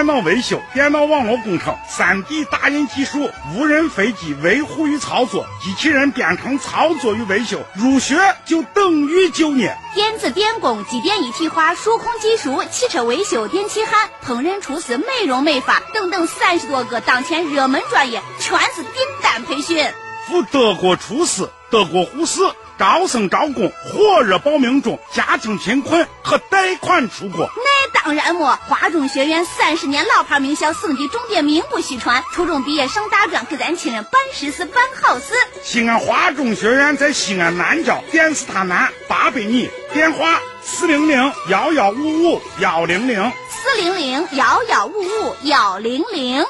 [0.00, 8.16] 电脑维修、电脑网络工程、3D 打印技术、无人飞机维护与操作、机器人编程操作与维修，入学
[8.46, 9.76] 就等于就业。
[9.94, 18.92] 电子电工、机电一体化、数控技术、汽车维修、电气焊、烹饪厨师、美容美发等等三十多个当前热门专业，全是订
[19.22, 19.86] 单培训。
[20.26, 22.40] 赴德国厨师、德国护士。
[22.80, 24.98] 招生招工，火热报名中。
[25.12, 27.50] 家庭贫困可贷款出国。
[27.54, 32.24] 那当然么，华中学院三十年老牌名校，省级重点，名不虚传。
[32.32, 35.34] 初中毕业上大专，给咱亲人办实事、办好事。
[35.62, 46.46] 西安华中学院在西安南郊电视塔南八百米，电话四零零幺幺五五幺零零四零零幺幺五五幺零零。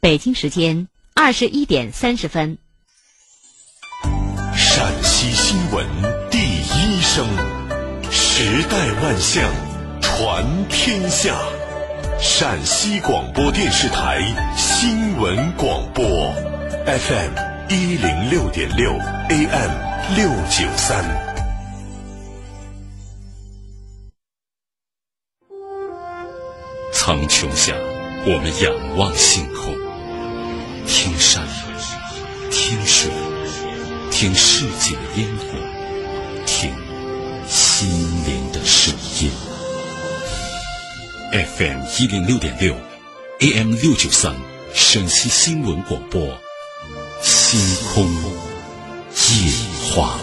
[0.00, 2.56] 北京时间二十一点三十分。
[5.54, 5.86] 新闻
[6.32, 7.24] 第一声，
[8.10, 9.48] 时代万象，
[10.02, 11.36] 传天下。
[12.18, 14.20] 陕西广播电视台
[14.56, 16.04] 新闻广播
[16.86, 17.34] ，FM
[17.68, 18.90] 一零六点六
[19.28, 19.70] ，AM
[20.16, 21.04] 六九三。
[26.92, 27.74] 苍穹下，
[28.26, 29.72] 我们仰望星空，
[30.88, 31.44] 听山，
[32.50, 33.08] 听水。
[34.16, 35.44] 听世界的烟火，
[36.46, 36.72] 听
[37.48, 37.88] 心
[38.24, 39.28] 灵的声音。
[41.32, 42.76] FM 一零六点六
[43.40, 44.32] ，AM 六九三，
[44.72, 46.38] 陕西新闻广播，
[47.22, 47.60] 星
[47.92, 49.52] 空夜
[49.90, 50.16] 话。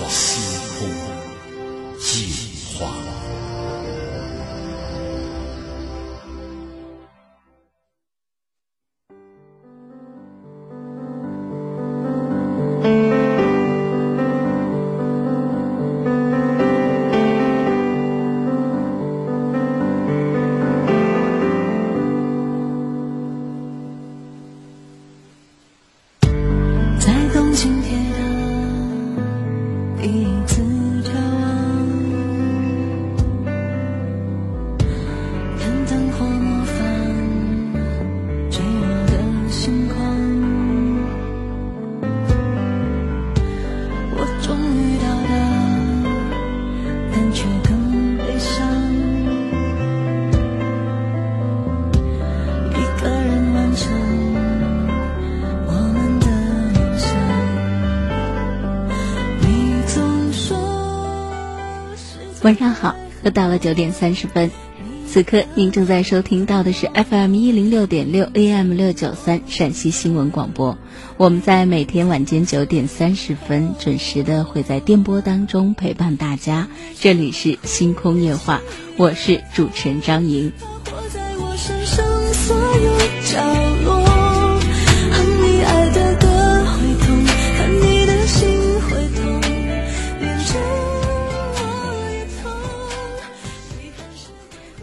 [62.51, 64.51] 晚上好，又到了九点三十分，
[65.07, 70.77] 此刻您正在收听到的是 FM 一零六点六 AM 六九三陕西新闻广播。
[71.15, 76.67] 我们在每天晚间九点三十分准时的会在电波当中陪伴大家。
[76.99, 78.59] 这里是星空夜话，
[78.97, 80.51] 我是主持人张莹。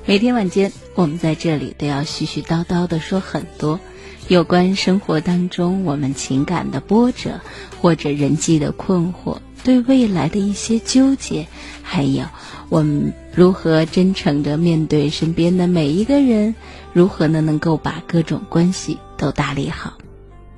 [0.09, 3.79] 每天晚间，我们在这里都要絮絮叨叨的说很多
[4.27, 7.43] 有关生活当中我们情感的波折，
[7.83, 11.47] 或者人际的困惑，对未来的一些纠结，
[11.83, 12.25] 还有
[12.71, 16.55] 我们如何真诚的面对身边的每一个人，
[16.95, 19.99] 如何呢能够把各种关系都打理好。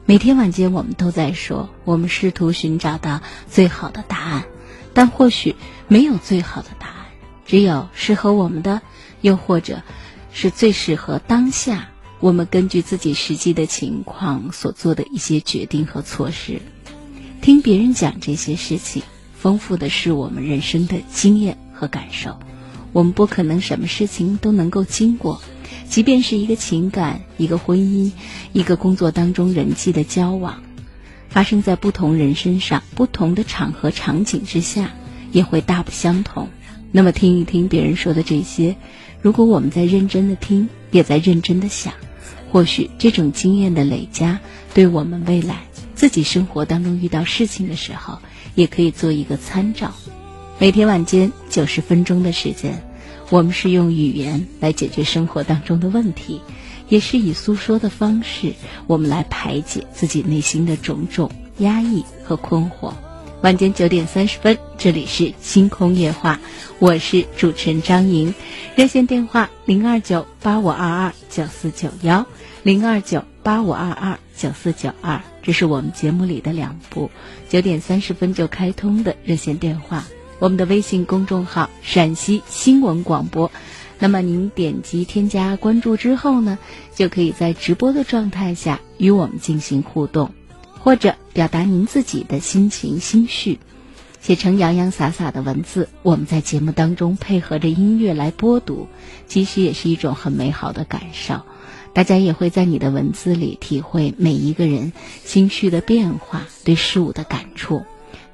[0.05, 4.45] 每天晚间，我们都在说，我们试图寻找到最好的答案，
[4.95, 5.57] 但或许
[5.89, 6.95] 没有最好的答案，
[7.45, 8.81] 只有适合我们的。
[9.21, 9.83] 又或者，
[10.33, 11.89] 是最适合当下
[12.21, 16.61] 我们根据自己实际的情况所做的一些决定和措施。
[17.41, 19.03] 听别人讲这些事情，
[19.35, 22.39] 丰富的是我们人生的经验和感受。
[22.93, 25.41] 我们不可能什么事情都能够经过，
[25.89, 28.13] 即便是一个情感、一个婚姻、
[28.53, 30.63] 一个工作当中人际的交往，
[31.29, 34.91] 发生在不同人身上、不同的场合场景之下，
[35.33, 36.49] 也会大不相同。
[36.93, 38.77] 那么，听一听别人说的这些。
[39.23, 41.93] 如果我们在认真的听，也在认真的想，
[42.51, 44.41] 或许这种经验的累加，
[44.73, 45.61] 对我们未来
[45.95, 48.19] 自己生活当中遇到事情的时候，
[48.55, 49.93] 也可以做一个参照。
[50.59, 52.83] 每天晚间九十分钟的时间，
[53.29, 56.41] 我们是用语言来解决生活当中的问题，
[56.89, 58.55] 也是以诉说的方式，
[58.87, 62.95] 我们来排解自己内心的种种压抑和困惑。
[63.43, 66.39] 晚间九点三十分，这里是星空夜话，
[66.79, 68.35] 我是主持人张莹，
[68.77, 72.27] 热线电话零二九八五二二九四九幺，
[72.63, 77.11] 零二九八五二二九四九二，这是我们节目里的两部
[77.49, 80.05] 九点三十分就开通的热线电话。
[80.39, 83.51] 我们的微信公众号陕西新闻广播，
[83.99, 86.59] 那么您点击添加关注之后呢，
[86.95, 90.31] 就可以在直播的状态下与我们进行互动，
[90.83, 93.59] 或者表达您自己的心情心绪，
[94.21, 98.89] 写成洋洋洒洒的文字，我们在节目当中配合着音乐来播读，
[99.27, 101.43] 其实也是一种很美好的感受。
[101.93, 104.93] 大家也会在你的文字里体会每一个人
[105.25, 107.83] 心绪的变化，对事物的感触，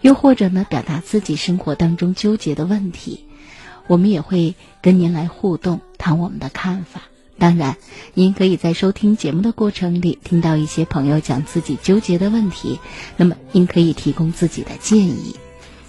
[0.01, 3.25] 又或者呢，表达自己生活当中纠结的问题。
[3.89, 7.03] 我们也会跟您来互动，谈我们的看法。
[7.38, 7.77] 当然，
[8.15, 12.81] 您可以在收听节目的过程里听到一些朋友讲自己纠结的问题，
[13.17, 15.37] 那么您可以提供自己的建议。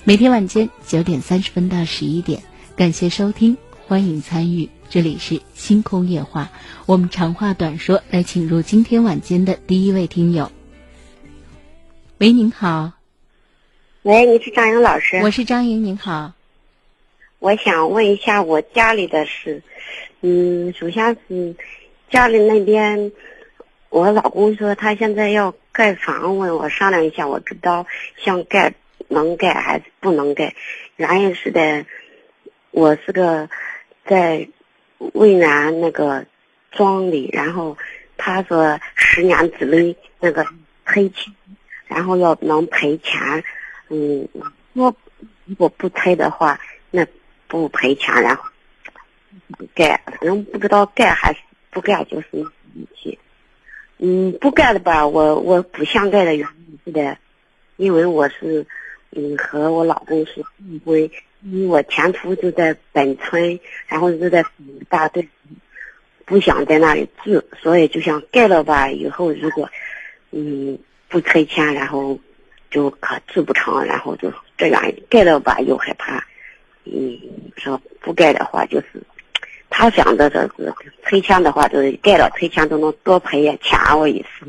[0.04, 2.44] 每天晚间九点三十分到十一点，
[2.76, 3.58] 感谢收听，
[3.88, 4.70] 欢迎参与。
[4.90, 6.50] 这里是星空夜话，
[6.86, 10.52] 我们长话短说，来请入今天晚间的第一位听友。
[12.20, 12.94] 喂，您好。
[14.04, 15.18] 喂，您是张莹老师？
[15.18, 16.37] 我是张莹，您好。
[17.40, 19.62] 我想问一下我家里的事，
[20.22, 21.56] 嗯，首先是
[22.10, 23.12] 家里那边，
[23.90, 27.86] 我老公说他现在要盖房，问我商量一下，我知道
[28.18, 28.74] 想盖
[29.08, 30.56] 能盖还是不能盖。
[30.96, 31.86] 原因是的，
[32.72, 33.48] 我是个
[34.06, 34.48] 在
[35.14, 36.26] 渭南那个
[36.72, 37.78] 庄里，然后
[38.18, 40.44] 他说十年之内那个
[40.86, 41.32] 赔钱，
[41.86, 43.44] 然后要能赔钱，
[43.90, 44.28] 嗯，
[44.74, 44.96] 我
[45.46, 46.60] 如果不拆的话，
[47.48, 48.44] 不赔钱，然后
[49.74, 51.40] 盖，反正不知道盖还是
[51.70, 52.28] 不盖，就是。
[54.00, 57.18] 嗯，不盖的吧，我我不想盖的原因是的，
[57.78, 58.64] 因为我是
[59.10, 61.10] 嗯和我老公是同归，
[61.42, 64.46] 因为我前夫就在本村，然后就在
[64.88, 65.28] 大队，
[66.26, 68.92] 不想在那里住，所以就想盖了吧。
[68.92, 69.68] 以后如果
[70.30, 70.78] 嗯
[71.08, 72.20] 不赔钱，然后
[72.70, 76.24] 就可住不成，然后就这样盖了吧，又害怕。
[76.94, 77.18] 嗯，
[77.58, 78.88] 说不盖的话，就是
[79.70, 80.74] 他想的这是
[81.04, 84.46] 赔钱的话，就是盖了赔钱都能多赔点钱，我意思。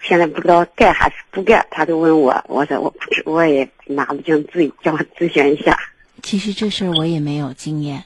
[0.00, 5.78] 现在不知道盖还是不盖，他就问我，我说我不知，我也拿不定主意，叫我咨询一下。
[6.22, 8.04] 其实这事儿我也没有经验。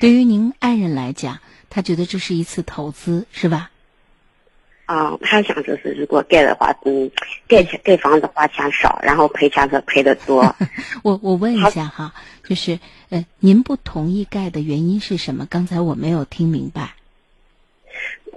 [0.00, 3.70] 对于您爱人来讲，他觉得这是一次投资，是吧？
[4.84, 7.10] 啊，他想就是如果盖的话，嗯，
[7.48, 10.54] 盖钱盖房子花钱少，然后赔钱是赔的多。
[11.02, 12.12] 我我问一下哈，
[12.44, 15.46] 就是呃，您不同意盖的原因是什么？
[15.48, 16.94] 刚才我没有听明白。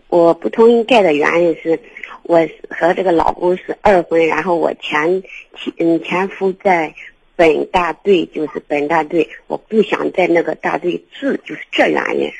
[0.07, 1.77] 我不同意盖的原因是，
[2.24, 5.21] 我和这个老公是二婚，然后我前
[5.57, 6.94] 前嗯前夫在
[7.36, 12.31] 本大队，就是本大队，我不想在那个大队住，就是这原因。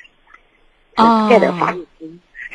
[0.96, 1.28] 哦。
[1.30, 1.76] 盖的话。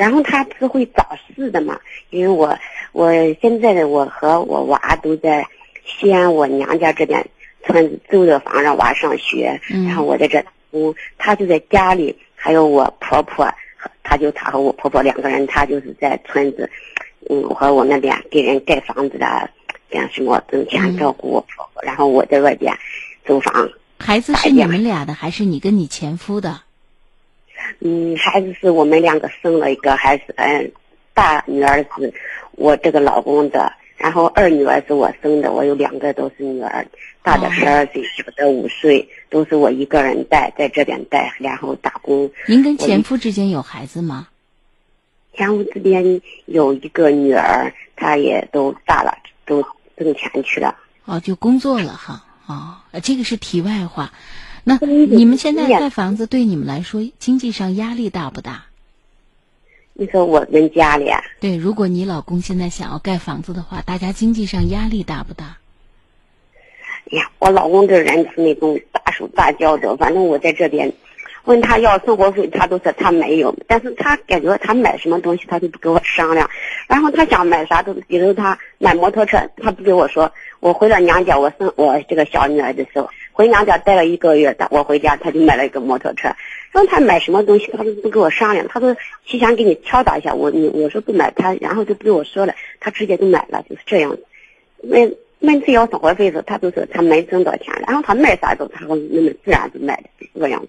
[0.00, 1.06] 然后他不是会找
[1.36, 1.78] 事的嘛？
[2.08, 2.58] 因为我
[2.92, 3.12] 我
[3.42, 5.46] 现在的我和我娃都在
[5.84, 7.22] 西安我娘家这边
[7.66, 10.42] 村子租的房让娃上学，然后我在这，
[10.72, 13.46] 嗯，他就在家里，还有我婆婆，
[14.02, 16.70] 他就他和我婆婆两个人，他就是在村子，
[17.28, 19.50] 嗯，和我那边给人盖房子的，
[19.90, 22.74] 干什么挣钱照顾我婆婆，然后我在外边
[23.26, 23.68] 租房。
[23.98, 26.62] 孩子是你们俩的，还是你跟你前夫的？
[27.80, 30.72] 嗯，孩子是我们两个生了一个，孩子嗯，
[31.14, 32.12] 大女儿是
[32.52, 36.86] 我这个老公的，然后二女儿是我生的，我有两个都是女儿，
[37.22, 42.30] 大的十二岁，小的五岁，都是我一个人带，在这边带，然后打工。
[42.46, 44.28] 您跟前夫之间有孩子吗？
[45.34, 49.62] 前夫这边有一个女儿，她也都大了，都
[49.96, 50.76] 挣钱去了。
[51.04, 52.24] 哦，就工作了哈。
[52.46, 54.12] 哦，这个是题外话。
[54.64, 58.64] 那你们现在盖房子对你们来说经济上压力大不大？
[59.94, 61.22] 你说我们家里啊？
[61.40, 65.58] 对，如果你老公现在想要盖房子的话，大家经济上压力大不大？
[67.12, 70.90] 哎呀，我老公这人是那种大手大脚的，反正我在这边
[71.44, 76.48] 问他要生活费，他都说他没有，但是他感觉他买什么东西他都不跟我商量，
[76.86, 80.32] 然后他想买啥都，比如他买摩托车，他不跟我说。
[80.60, 83.10] 我回了娘家，我生我这个小女儿的时候。
[83.32, 86.34] 回娘家待了一个月，他我回家他就买了一个摩托车，
[86.72, 88.96] 问他买什么东西他都不跟我商量，他说
[89.26, 94.16] 提前给你敲打一下，我你我说不买他，然后就不跟我说了，他直接就买了，就是这样。
[94.82, 100.68] 每每次要生活费的时候，他都说他没挣到钱，然后他买啥都他会那么自然就买的这个样子。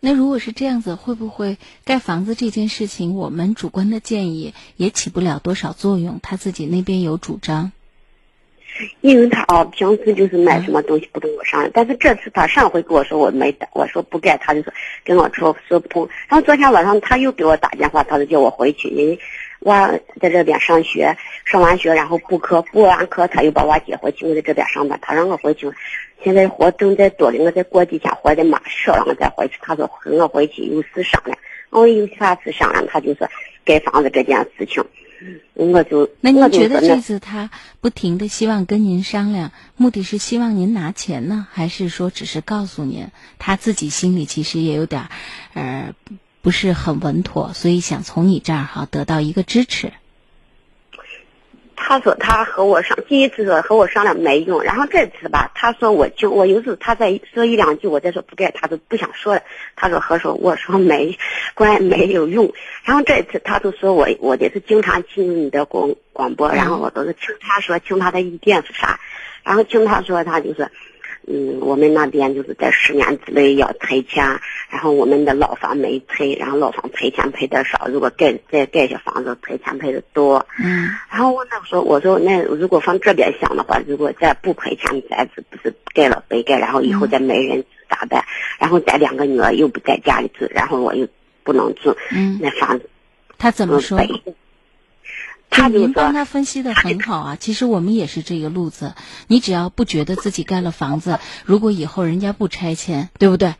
[0.00, 6.18] 那如果是这样子，会不会盖房子这件事情，我们主观的建议也起不了多少作用？
[6.22, 7.70] 他自己那边有主张。
[9.00, 14.72] 因为他啊，平时就是买什么东西不跟我商量，但是这次他上回跟我说我没带，我说不盖，他就说
[15.04, 16.08] 跟我说说不通。
[16.28, 19.18] 然后昨天晚上他又给我打电话，他就叫我回去，因为
[19.60, 19.88] 娃
[20.20, 25.70] 在这边上学，上完学然后补课，补完课他又把娃接回去，我在这边上班，他让我回去。
[26.24, 29.54] 现在活正在多的，我再过几天或者马上让我再回去。
[29.60, 31.36] 他说和我回去有事商量，
[31.70, 32.86] 我有啥事商量？
[32.86, 33.28] 他就说
[33.64, 34.84] 盖房子这件事情，
[35.54, 37.50] 我就那您觉得这这次他
[37.80, 45.10] 不停的希望跟您商量，目的是希望您拿钱呢，还是说只是告诉您他自己心里其实也有点儿，
[45.54, 45.94] 呃，
[46.40, 49.92] 不是很稳妥，所以想从你这儿哈得到一个支持？
[51.84, 59.42] 他说他和我商，第一次说和我商量没用，然后这次吧，他说我就我有时候他在说一两句，我再说不该，他都不想说了。
[59.74, 61.18] 他说和说我说没
[61.54, 62.52] 关没有用，
[62.84, 69.00] 然后这次他都说我我得是经常听你的广广播，然后我都是听他说听他的意见是啥，
[69.42, 70.70] 然后听他说他就是。
[71.26, 74.24] 嗯，我们那边就是在十年之内要拆迁，
[74.68, 80.44] 然后我们的老房没拆，然后老房赔钱赔的少，如果盖再盖些房子赔钱赔的多。
[80.62, 88.24] 嗯，然后我那时候我说那如果放这边想的话，如果再不赔钱，再是不是盖了白盖，然后以后再没人咋办？
[88.58, 91.06] 然后咱两个女儿又不在家里住，然后我又
[91.44, 92.90] 不能住，嗯那房子
[93.38, 93.96] 他怎么说？
[93.98, 94.08] 白。
[95.52, 98.94] 他就您帮他分析的很好啊， 其实我们也是这个路子。
[99.28, 103.54] 你只要不觉得自己盖了房子，如果以后人家不拆迁，对不对？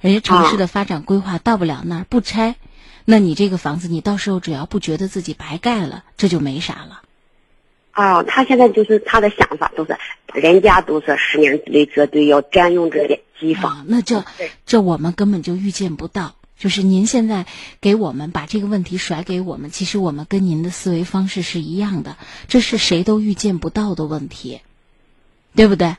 [0.00, 2.56] 人家城市的发展规划到不了那儿，不拆，
[3.04, 7.02] 那你这个房子，你到时候只要不觉得自己白盖了，这就没啥了。
[7.90, 9.96] 啊，他现在就是他的想法都是，
[10.32, 13.70] 人家都是十年之内绝对要占用这个地方。
[13.70, 14.24] 啊，那这
[14.64, 16.34] 这我们根本就预见不到。
[16.62, 17.46] 就是您现在
[17.80, 22.16] 给我们把这个问题甩给我们，其实我们跟您的思维方式是一样的，
[22.46, 24.60] 这是谁都预见不到的问题，
[25.56, 25.96] 对不对？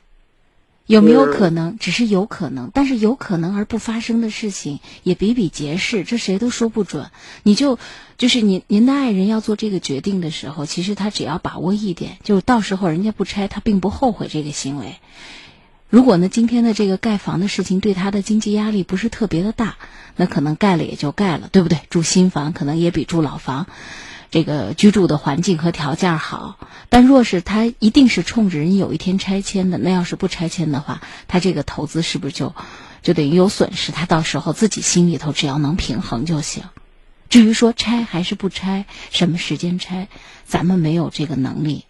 [0.85, 1.77] 有没有可能？
[1.77, 7.11] 只是有可能，但是有可能而不发生的事情也比比皆是，这谁都说不准。
[7.43, 7.77] 你就
[8.17, 14.95] 就是您您的爱人要做这个决定的时候，其实他只要把握一点，就是到时候人家不拆，他并不后悔这个行为。
[15.93, 19.75] 如果呢，今天的这个盖房的事情对他的经济压力不是特别的大，
[20.15, 21.81] 那可能盖了也就盖了，对不对？
[21.91, 23.67] 住新房可能也比住老房，
[24.31, 26.57] 这个居住的环境和条件好。
[26.89, 32.55] 但若是他一定是冲着人有一天拆迁的，那要是不拆迁的话，他这个投资是不是就
[33.03, 33.91] 就等于有损失？
[33.91, 36.63] 他到时候自己心里头只要能平衡就行。
[37.29, 40.07] 至于说拆还是不拆，什么时间拆，
[40.43, 41.85] 咱们没有这个能力。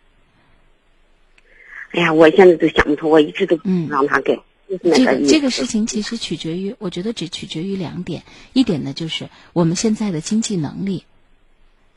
[1.93, 4.39] 哎呀，我现在都想不通，我一直都不嗯让他盖。
[4.67, 8.23] 就是那这个这个事情其实取决于，我觉得只取决于两点，
[8.53, 11.03] 一点呢就是我们现在的经济能力，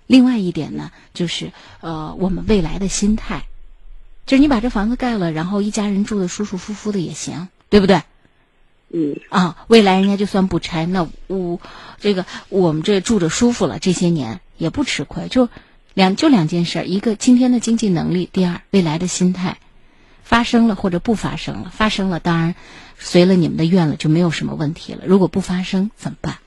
[0.07, 3.47] 另外一点呢就是呃我们未来的心态，
[4.26, 8.03] 就是你把这房子盖了，然后一家人住的舒舒服服的也行，对不对？
[8.93, 11.59] 嗯啊，未来人家就算不拆，那我
[11.99, 15.49] 这个我们这住着舒服了，这些年也不吃亏，就
[15.95, 19.57] 两就两件事儿，一个今天的经济能力，第二未来的心态。
[20.26, 22.56] 发生了或者不发生了，发生了当然
[22.99, 25.04] 随了你们的愿了，就没有什么问题了。
[25.06, 26.38] 如果不发生怎么办？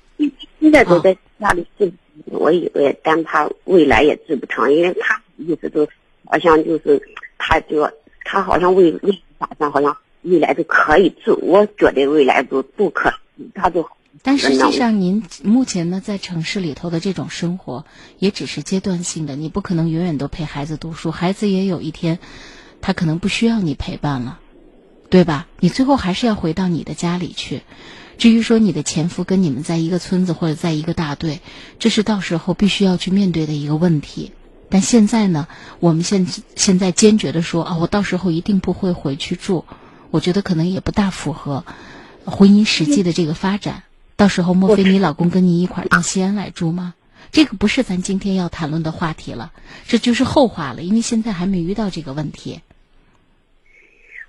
[0.60, 1.94] 现在都在家里治，
[2.26, 5.88] 我以为但他未来也治不成，因为他意思都
[6.26, 7.02] 好像就是
[7.38, 7.90] 他就
[8.26, 13.14] 他好像未未打算好像未来都可以治，我觉得未来都不可，
[13.56, 13.90] 他就
[14.22, 17.86] 但实际上，您目前呢在城市里头的这种生活
[18.18, 22.20] 也只是阶段性的，你不可能永远都陪孩子读书，孩子也有一天。
[22.82, 24.40] 他可能不需要你陪伴了，
[25.10, 25.48] 对吧？
[25.60, 27.62] 你最后还是要回到你的家里去。
[28.18, 31.40] 至于说你的前夫跟你们在一个村子或者在一个大队，
[31.80, 34.32] 这是到时候必须要去面对的一个问题。
[34.70, 35.48] 但现在呢，
[35.80, 39.66] 我们现现在坚决的说啊，我到时候一定不会回去住。
[40.12, 41.64] 我觉得可能也不大符合
[42.26, 43.84] 婚姻实际的这个发展。
[44.16, 46.94] 到时候莫非你老公跟你一块儿到西安来住吗？
[47.32, 49.52] 这个不是咱今天要谈论的话题了，
[49.88, 52.62] 这就是后话了，因为现在还没遇到这个问题。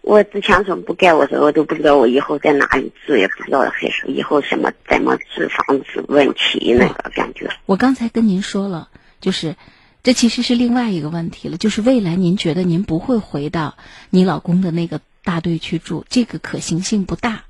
[0.02, 7.50] 我之前说不盖，我说我都不知道我以后在哪里住，也不知道还是以后什么怎么住房子问题那个感觉。
[7.66, 8.88] 我刚才跟您说了，
[9.20, 9.56] 就是
[10.02, 13.76] 这其实是另外一个问题了，就是未来您觉得您不会回到
[14.08, 17.44] 你老公的那个大队去住，这个可行性不大，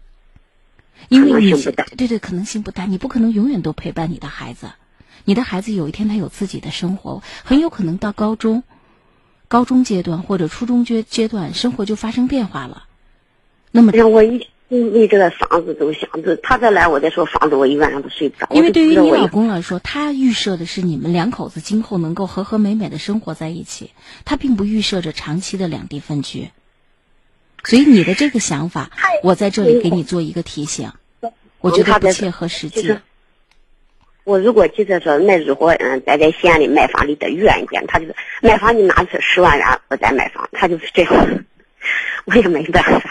[1.08, 1.52] 因为你
[1.96, 4.70] 对对可能性不大，你不可能永远都陪伴你的孩子。
[5.24, 8.62] 你的孩子有一天他有自己的生活，很有可能到高中、
[9.48, 12.84] 高中阶段或者初中阶阶段，生活就发生变化了。
[13.70, 18.46] 那么，让我一为这个房子都想着，他再来我再说房子，我一晚上都睡不着。
[18.54, 23.90] 因为对于你老公来说，他预设的是你们两口子今后能够和和美美的生活在一起，
[24.24, 26.50] 他并不预设着长期的两地分居。
[27.62, 28.90] 所以你的这个想法，
[29.22, 30.92] 我在这里给你做一个提醒，
[31.60, 32.96] 我觉得不切合实际。
[34.24, 41.44] 我如果记得说，那如果嗯，咱在西安里买房离得远一点，他就是买房你拿出十万元我再买房，他就是这样，
[42.26, 43.02] 我也没办法。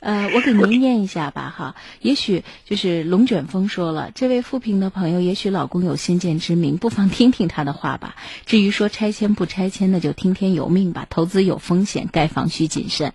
[0.00, 1.74] 呃， 我给您念一下吧，哈。
[2.00, 8.14] 也许就是龙卷风说了，这位富平的朋友，也许老公有先见之明，不妨听听他的话吧。
[8.46, 11.06] 至于说拆迁不拆迁，那就听天由命吧。
[11.10, 13.12] 投资有风险，盖房需谨慎。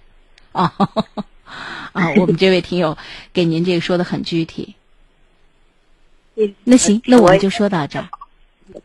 [0.51, 0.71] 哦，
[1.93, 2.97] 啊，我们这位听友
[3.33, 4.75] 给您这个说的很具体。
[6.63, 8.09] 那行，那我们就说到这儿。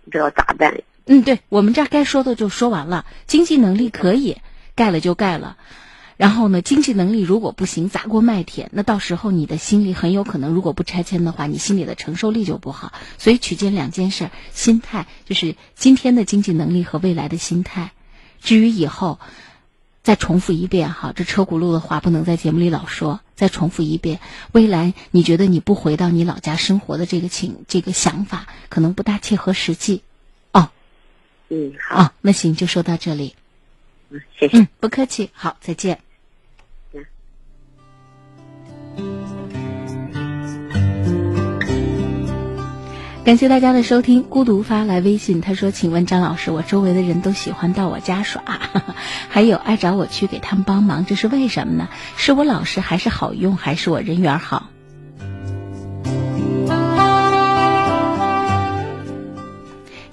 [0.05, 0.75] 不知道咋办？
[1.07, 3.07] 嗯，对，我们这儿该说的就说完了。
[3.27, 4.37] 经济能力可以
[4.75, 5.57] 盖了就盖了，
[6.19, 12.93] 然后呢，经济能力如果不行，砸锅卖铁，那到时候你的心里很有可能，如果不拆迁的话，你心里的承受力就不好。
[13.17, 17.93] 所以取决两件事：心态，就是今天的经济能力和未来的心态。
[18.43, 19.19] 至于以后，
[20.09, 23.21] 再重复一遍哈，这车轱辘的话不能在节目里老说。
[23.35, 24.21] 再重复一遍，
[24.53, 30.03] 未来你觉得你不回到你老家生活的这个情这个想法，可能不大切合实际。
[30.51, 30.71] 哦，
[31.51, 33.37] 嗯，好，那行就说到这里。
[34.09, 34.61] 嗯，谢谢。
[34.61, 35.29] 嗯，不客气。
[35.35, 36.01] 好，再见。
[43.25, 44.23] 感谢大家的收听。
[44.23, 48.43] 孤独发来微信，他说：“请问张老师，我周围的人都喜欢到我家耍，
[49.29, 51.89] 还有爱找我去给他们帮忙，这是为什么呢？
[52.17, 54.71] 是我老实，还是好用，还是我人缘好？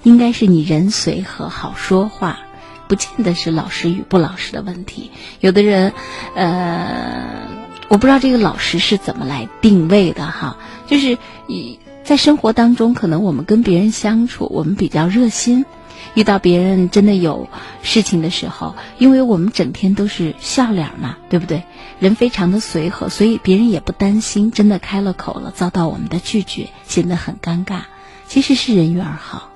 [0.02, 2.38] 应该是你人随和，好说话，
[2.86, 5.10] 不见得是老实与不老实的问题。
[5.40, 5.94] 有的人，
[6.34, 7.48] 呃，
[7.88, 15.66] 我不知道这个老实是怎么来定位的哈，就是以。”在生活当中，可能我们跟别人相处，我们比较热心。
[16.14, 17.48] 遇到别人真的有
[17.82, 21.64] 事情的时候，因为我们整天都是笑脸嘛，对不对？
[21.98, 27.80] 人非常的随和，所以别人也不担心真的开了口了遭到我们的拒绝，显得很尴尬。
[28.28, 29.50] 其实是人缘好。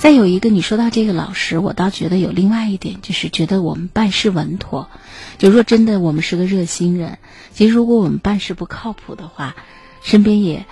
[0.00, 4.88] 再有一个，你说到这个老师，我倒觉得有另外一点，就是觉得我们办事稳妥。
[5.36, 7.18] 就若真的我们是个热心人，
[7.52, 9.54] 其实如果我们办事不靠谱的话，
[10.02, 10.64] 身边也，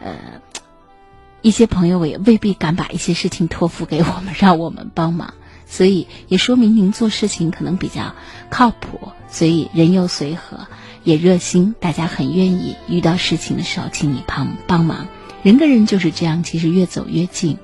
[0.00, 0.16] 呃，
[1.42, 5.34] 一些朋友也未必敢把一些事情托付给我们，让我们帮忙。
[5.64, 8.16] 所以也说明您做事情可能比较
[8.50, 10.66] 靠谱，所以人又随和，
[11.04, 15.06] 也热心，大家很愿意遇到事情的时候请你帮帮忙。
[15.44, 17.58] 人跟人就是这样，其实越走越近。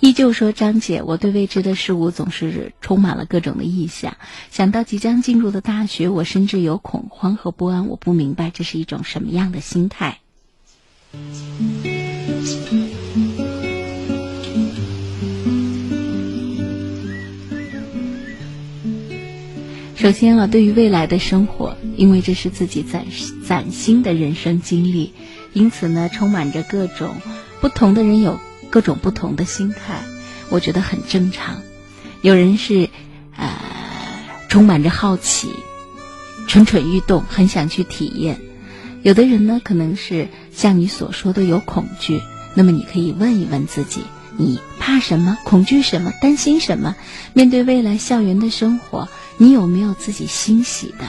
[0.00, 4.16] 依旧说张姐，我对未知的事物总是充满了各种的臆想。
[4.50, 7.88] 想到即将进入的大学，我甚至有恐慌和不安。
[7.88, 10.20] 我不明白这是一种什么样的心态。
[19.96, 23.06] 首先啊，对于未来的生活，因为这是自己崭
[23.44, 25.12] 崭新的人生经历，
[25.52, 27.16] 因此呢，充满着各种
[27.60, 28.38] 不同的人有。
[28.70, 30.02] 各种不同的心态，
[30.50, 31.62] 我觉得很正常。
[32.22, 32.88] 有人是，
[33.36, 33.48] 呃，
[34.48, 35.50] 充满着好奇，
[36.46, 38.36] 蠢蠢欲动，很想去体验；
[39.02, 42.20] 有的人呢，可能是像你所说的有恐惧。
[42.54, 44.02] 那么，你可以问一问自己：
[44.36, 45.38] 你怕什么？
[45.44, 46.12] 恐惧什么？
[46.20, 46.96] 担心什么？
[47.34, 51.04] 面对未来校园的生活，你有没有自己欣喜的？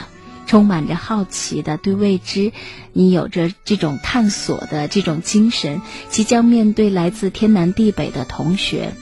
[0.50, 2.50] 充满着好奇的对未知，
[2.92, 8.94] 你有着这种探索的这种精神，即将面对来自天南地北的同学，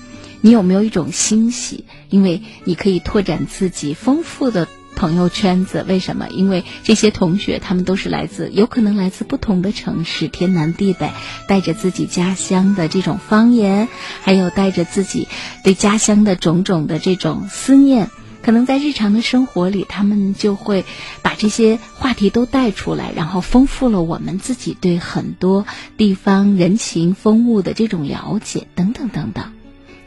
[0.42, 1.86] 你有没有一种欣喜？
[2.10, 5.86] 因为你可以拓展自己丰富的朋友圈子。
[5.88, 6.28] 为什么？
[6.28, 11.10] 因为这些同学他们都是来自，有可能来自不同的城市，天南地北，
[11.48, 13.88] 带着自己家乡的这种方言，
[14.20, 15.26] 还有带着自己
[15.64, 18.10] 对家乡的种种的这种思念。
[18.48, 20.86] 可能在日常的生活里，他们就会
[21.20, 25.66] 把这些话题都带出来，然后丰富了我们自己对很多
[25.98, 29.52] 地方人情风物的这种了解，等等等等。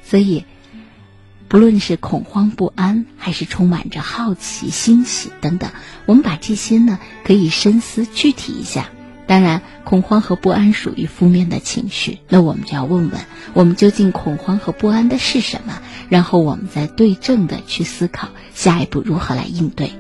[0.04, 0.44] 所以，
[1.50, 5.70] 不论是恐慌不安，还是充满着好奇欣喜等等，
[6.08, 8.90] 我们把这些呢，可以深思具体一下。
[9.32, 13.22] 当然，恐慌和不安属于负面的情绪，那我们就要问问，
[13.54, 15.82] 我们究竟恐慌和不安的是什么？
[16.10, 19.94] 然后我们再对症的去思考下一步如何来应对。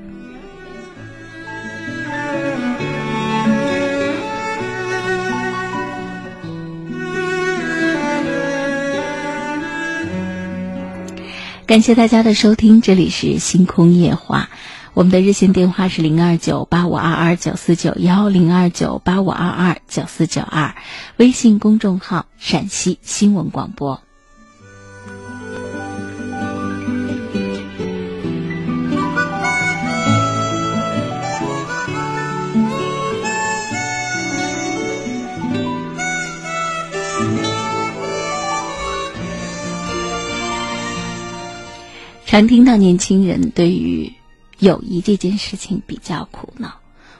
[11.65, 14.49] 感谢大家的收听，这里是星空夜话。
[14.93, 20.75] 我们的热线电话是零二九八五二二九四九幺零二九八五二二九四九二。
[21.15, 24.01] 微信公众号陕西新闻广播。
[42.25, 44.09] 常听到年轻人对于
[44.61, 46.75] 友谊这件事情比较苦恼，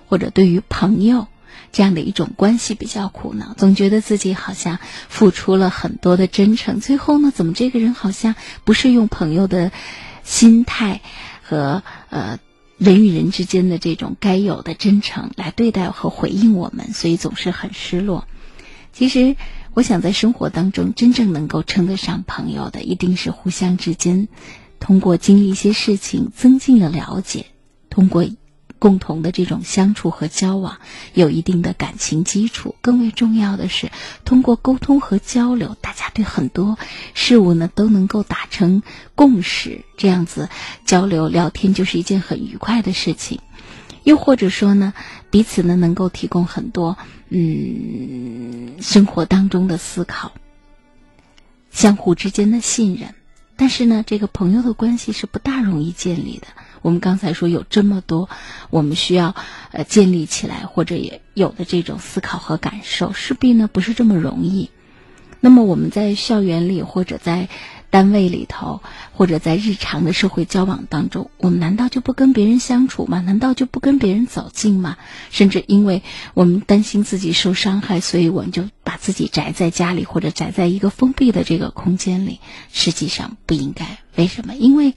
[0.07, 1.27] 或者对于朋友
[1.71, 4.77] 这样的一种关系比较苦恼，总觉得自己好像
[5.09, 9.71] 付出了很多的真诚，最后呢，怎么这个人好像不是用朋友的
[10.23, 11.01] 心态
[11.41, 12.37] 和呃
[12.77, 18.27] 人与人之间的这种该有的真诚来对待和回应我们，所以总是很失落。
[18.93, 19.35] 其实，
[19.73, 24.27] 我想在生活当中真正能够称得上朋友的，一定是互相之间。
[24.81, 27.45] 通过经历一些事情，增进了了解；
[27.89, 28.25] 通过
[28.79, 30.79] 共同的这种相处和交往，
[31.13, 32.75] 有一定的感情基础。
[32.81, 33.91] 更为重要的是，
[34.25, 36.79] 通过沟通和交流，大家对很多
[37.13, 38.81] 事物呢都能够达成
[39.13, 39.85] 共识。
[39.97, 40.49] 这样子
[40.83, 43.39] 交流聊天就是一件很愉快的事情。
[44.03, 44.93] 又或者说呢，
[45.29, 46.97] 彼此呢能够提供很多
[47.29, 50.31] 嗯生活当中的思考，
[51.69, 53.13] 相互之间的信任。
[53.61, 56.47] 但是呢，这个朋友的关系是不大容易建立的。
[56.81, 58.27] 我们刚才说有这么多，
[58.71, 59.35] 我们需要
[59.71, 64.71] 呃建立起来，或者也有的这种思考和感受，势必呢不是这么容易。
[65.41, 67.49] 那么我们在校园里或者在。
[67.91, 68.81] 单位里头，
[69.13, 73.19] 或者在日常的社会交往当中，我们难道就不跟别人相处吗？
[73.19, 74.97] 难道就不跟别人走近吗？
[75.29, 76.01] 甚至因为
[76.33, 82.39] 我们担心自己受伤害，所以我们就把自己宅在家里，或者宅在一个封闭的这个空间里。
[82.71, 83.99] 实际上不应该。
[84.15, 84.55] 为什么？
[84.55, 84.95] 因为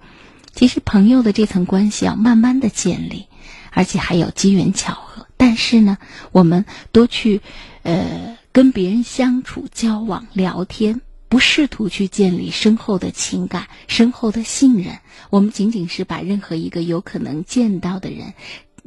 [0.54, 3.26] 其实朋友的这层关系要慢慢的建立，
[3.72, 5.26] 而且还有机缘巧合。
[5.37, 5.98] 但是呢，
[6.30, 7.40] 我们多去
[7.83, 11.00] 呃跟别人相处、交往、聊天。
[11.34, 18.34] 不试图去建立深厚的情感、深厚的信任，我们仅仅是把任何一个有可能见到的人，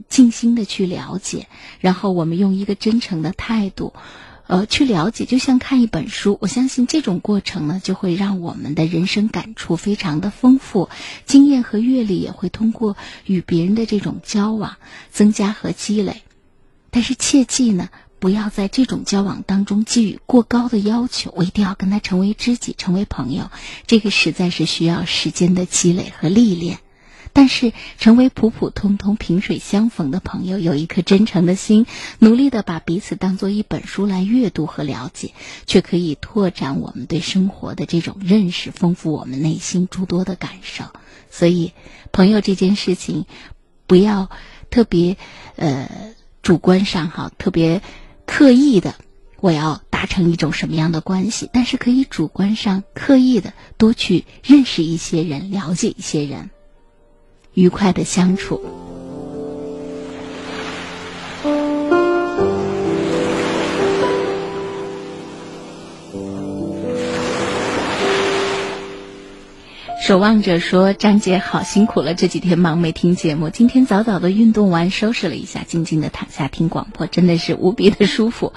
[0.07, 1.49] 静心的去了解，
[1.81, 3.93] 然后我们用一个真诚的态度，
[4.47, 6.37] 呃，去了解，就像看一本书。
[6.39, 10.87] 我相信这种过程呢，就会让我们的人生感触非常的丰富，
[11.25, 14.77] 经验和阅历也会通过与别人的这种交往
[15.11, 16.21] 增加和积累。
[16.91, 17.89] 但是切记呢。
[18.19, 23.51] 不要在这种交往当中寄予过高的要求，我一定要跟他成为知己、成为朋友。
[23.85, 26.79] 这个实在是需要时间的积累和历练。
[27.33, 31.85] 但是，成为普普通通、萍水相逢的朋友，有一颗真诚的心，
[32.17, 35.33] 努力的把彼此当做一本书来阅读和了解，
[35.67, 40.85] 却可以拓展我们对生活的这种认识，丰富我们内心诸多的感受。
[41.29, 41.73] 所以，
[42.11, 43.25] 朋友这件事情，
[43.85, 44.31] 不要
[44.71, 45.15] 特别
[45.57, 45.87] 呃
[46.41, 47.83] 主观上哈，特别。
[48.27, 48.93] 刻意的，
[49.39, 51.49] 我要达成一种什么样的关系？
[51.51, 56.51] 但是可以主观上刻意的多去认识一些人，了解一些人，
[57.55, 58.61] 愉快的相处。
[70.07, 73.49] 守望者说：“张姐好辛苦了，这几天忙没听节目。
[73.49, 78.53] 今天早早的运动完，收拾了一下，静静的躺下听广播，真的是无比的舒服。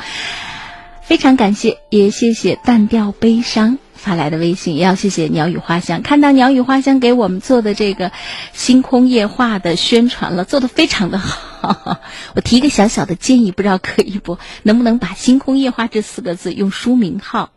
[1.02, 8.12] 非常感谢，也谢谢淡调悲伤发来的微信，也要谢谢鸟语花香，看到鸟语花香给我们做的这个
[8.52, 11.98] 星空夜话的宣传了，做的非常的好。
[12.36, 14.38] 我提一个小小的建议，不知道可以不？
[14.62, 17.50] 能不能把星空夜话这四个字用书名号，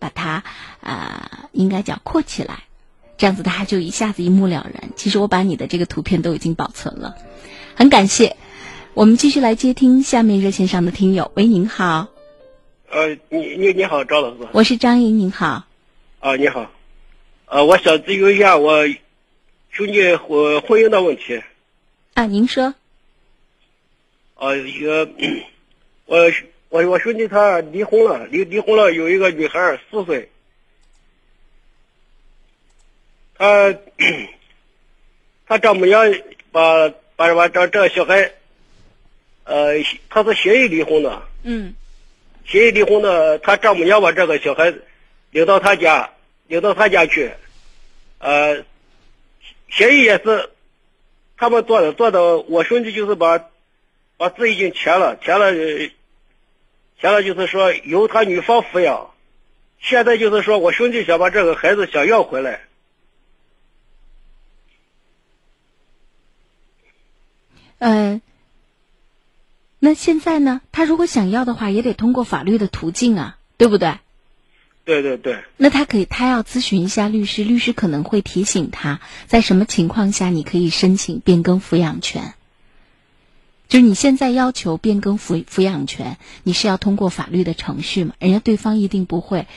[0.00, 0.42] 把它
[0.80, 2.64] 啊，应该叫扩起来。”
[3.16, 4.90] 这样子大家就一下子一目了然。
[4.96, 7.16] 其实我把你的这个图片都已经保存了，
[7.76, 8.36] 很感谢。
[8.94, 11.30] 我们继续来接听下面热线上的听友。
[11.34, 12.08] 喂，您好。
[12.90, 14.46] 呃，你你你好，赵老师。
[14.52, 15.66] 我是张莹，您好。
[16.20, 16.70] 啊，你好。
[17.46, 18.86] 呃，我想咨询一下我
[19.70, 21.42] 兄弟婚婚姻的问题。
[22.14, 22.74] 啊，您说。
[24.34, 25.08] 啊，一个，
[26.04, 26.18] 我
[26.68, 30.31] 我我兄弟他离婚了，离离婚了，有一个女孩四岁。
[33.42, 33.74] 他
[35.48, 36.14] 他丈母娘
[36.52, 38.30] 把把把这这个小孩，
[39.42, 41.22] 呃，他是协议离婚的。
[41.42, 41.74] 嗯。
[42.44, 44.72] 协议离婚的，他丈母娘把这个小孩
[45.30, 46.10] 领到他家，
[46.46, 47.32] 领到他家去，
[48.18, 48.64] 呃，
[49.68, 50.50] 协议也是
[51.36, 52.38] 他们做的，做的。
[52.38, 53.48] 我兄弟就是把
[54.16, 55.52] 把字已经签了，签了，
[57.00, 59.10] 签了就是说由他女方抚养。
[59.80, 62.60] 现在就是说我兄弟想把这个孩子想要回来。
[67.84, 68.20] 嗯，
[69.80, 70.60] 那现在呢？
[70.70, 73.98] 他如果想要的话，也得通过法律的途径啊，对不对？
[74.84, 75.42] 对对对。
[75.56, 82.34] 那他可以，他要咨询一下律师，律师可能会提醒他在什么情况下你可以申请变更抚养权。
[83.68, 88.14] 就是你现在要求变更抚抚养权，你是要通过法律的程序嘛？
[88.20, 89.48] 人家对方一定不会，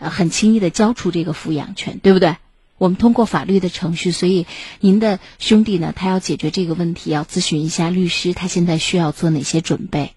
[0.00, 2.34] 呃，很轻易的交出这个抚养权，对不对？
[2.80, 4.46] 我们通过法律的程序，所以
[4.80, 10.14] 您的兄弟呢，他要解决这个问题，要咨询一下律师，他现在需要做哪些准备？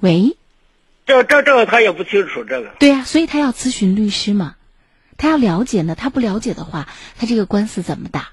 [0.00, 0.38] 喂，
[1.04, 2.74] 这这这个他也不清楚这个。
[2.80, 4.56] 对呀、所以他要咨询律师嘛，
[5.18, 6.88] 他要了解呢，他不了解的话，
[7.18, 8.30] 他这个官司怎么打？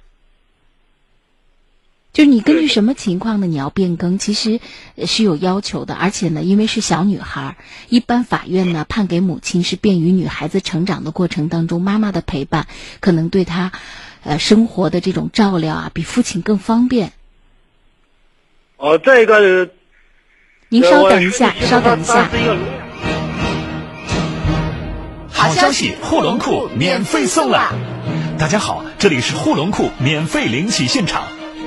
[2.13, 3.47] 就是你根据什么情况呢？
[3.47, 4.59] 你要变更，其实
[4.95, 7.55] 呃是有要求的，而且呢，因为是小女孩儿，
[7.89, 12.67] 一般法院呢判给母亲是便于女孩子成长的过程当中，妈妈的陪伴
[12.99, 13.71] 可能对她，
[14.23, 17.13] 呃，生活的这种照料啊，比父亲更方便。
[18.77, 19.71] 哦，这个，
[20.69, 22.29] 您稍等一下，稍等一下。
[25.31, 27.73] 好消息，护龙库免费送了！
[28.37, 31.23] 大家好，这里是护龙库免费领取现场。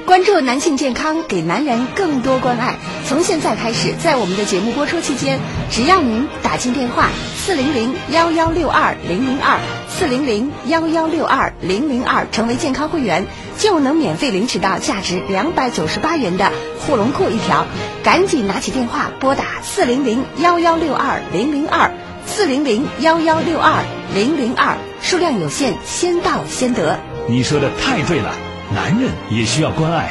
[0.07, 2.77] 关注男性健康，给男人更多关爱。
[3.09, 13.27] 从现在开始，在我们的节目播出期间，只要您打进电话四零零幺幺六二零零二四零零幺幺六二零零二，成为健康会员，
[13.59, 17.67] 就能免费领取到价值两百九十八元的护龙裤一条。
[18.05, 21.91] 赶紧拿起电话拨打四零零幺幺六二零零二
[22.27, 23.83] 四零零幺幺六二
[24.15, 26.97] 零零二，数量有限，先到先得。
[27.29, 28.33] 你说的太对了，
[28.75, 30.11] 男人也需要关爱。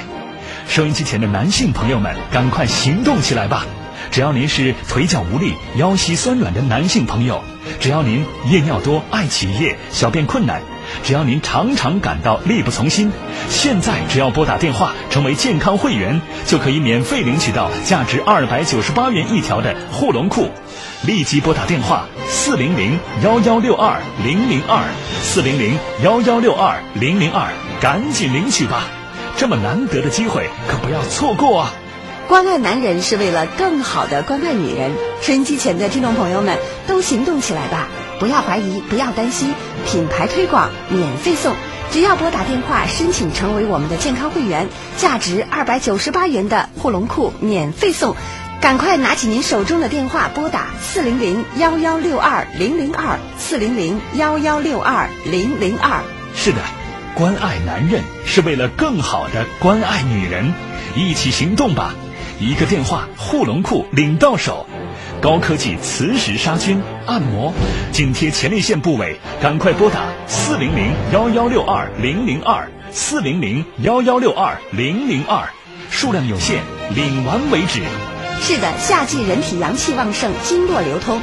[0.68, 3.66] 收音机前的男性朋友们，赶快行动起来吧！
[4.12, 7.44] 只要您是腿脚无力、腰膝酸软的男性朋友，
[7.80, 10.62] 只要您夜尿多、爱起夜、小便困难，
[11.04, 13.12] 只要您常常感到力不从心，
[13.50, 20.50] 现在只要拨打电话成为健康会员，就可以免费领取到价值二百九十八元一条的护龙裤。
[21.06, 24.82] 立即拨打电话四零零幺幺六二零零二
[25.22, 27.50] 四零零幺幺六二零零二，
[27.82, 28.86] 赶紧领取吧！
[29.38, 31.74] 这么难得的机会，可不要错过啊！
[32.28, 34.92] 关爱男人是为了更好的关爱女人。
[35.22, 36.58] 收音机前的听众朋友们，
[36.88, 37.88] 都行动起来吧！
[38.20, 39.54] 不要怀疑，不要担心，
[39.86, 41.54] 品牌推广免费送，
[41.92, 48.16] 只要拨打电话申请成为我们的健康会员，价值二百九十八元的护龙裤免费送。
[48.62, 56.02] 赶快拿起您手中的电话，拨打四零零幺幺六二零零二四零零幺幺六二零零二。
[56.34, 56.58] 是的，
[57.16, 60.54] 关爱男人是为了更好的关爱女人，
[60.98, 61.96] 一起行动吧！
[62.42, 64.68] 一个电话，护龙裤领到手，
[65.22, 67.54] 高科技磁石杀菌按摩，
[67.94, 75.48] 紧贴前列腺部位，赶快拨打四零零幺幺六二零零二四零零幺幺六二零零二，
[75.90, 76.62] 数量有限，
[76.94, 77.82] 领完为止。
[78.42, 81.22] 是的，夏季人体阳气旺盛，经络流通，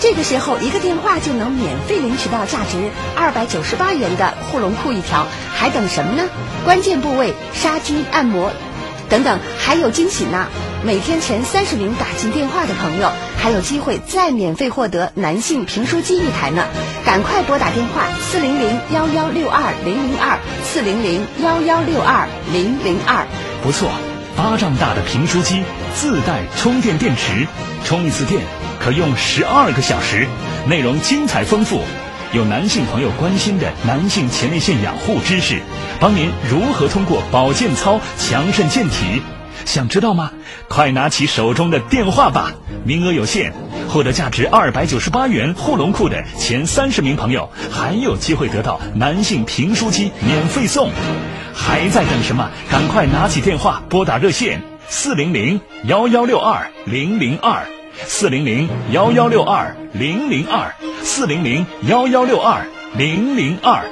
[0.00, 6.24] 这个时候一个电话就能免费领取到价值二百九十八元的护龙裤一条，还等什么呢？
[6.64, 8.50] 关键部位杀菌按摩
[9.10, 10.46] 等等，还有惊喜呢！
[10.82, 16.64] 每天前三十名打进电话的朋友，还有机会再免费获得男性评书机一台呢！
[17.04, 23.26] 赶快拨打电话四零零幺幺六二零零二四零零幺幺六二零零二。
[23.62, 23.90] 不错，
[24.34, 25.62] 巴掌大的评书机
[25.94, 27.46] 自带充电电池，
[27.84, 28.40] 充一次电
[28.80, 30.26] 可用十二个小时，
[30.66, 31.82] 内容精彩丰富。
[32.32, 35.60] 有男性朋友关心的男性前列腺养护知识，
[36.00, 39.20] 帮您如何通过保健操强肾健体，
[39.66, 40.30] 想知道吗？
[40.68, 42.52] 快拿起手中的电话吧，
[42.84, 43.52] 名额有限，
[43.88, 50.90] 获得价值二百九十八元护龙裤的前三十名朋友还有机会得到男性评书机免费送，
[51.52, 52.48] 还在等什么？
[52.70, 57.66] 赶快拿起电话拨打热线四零零幺幺六二零零二。
[58.06, 63.84] 四零零幺幺六二零零二，四零零幺幺六二零零二。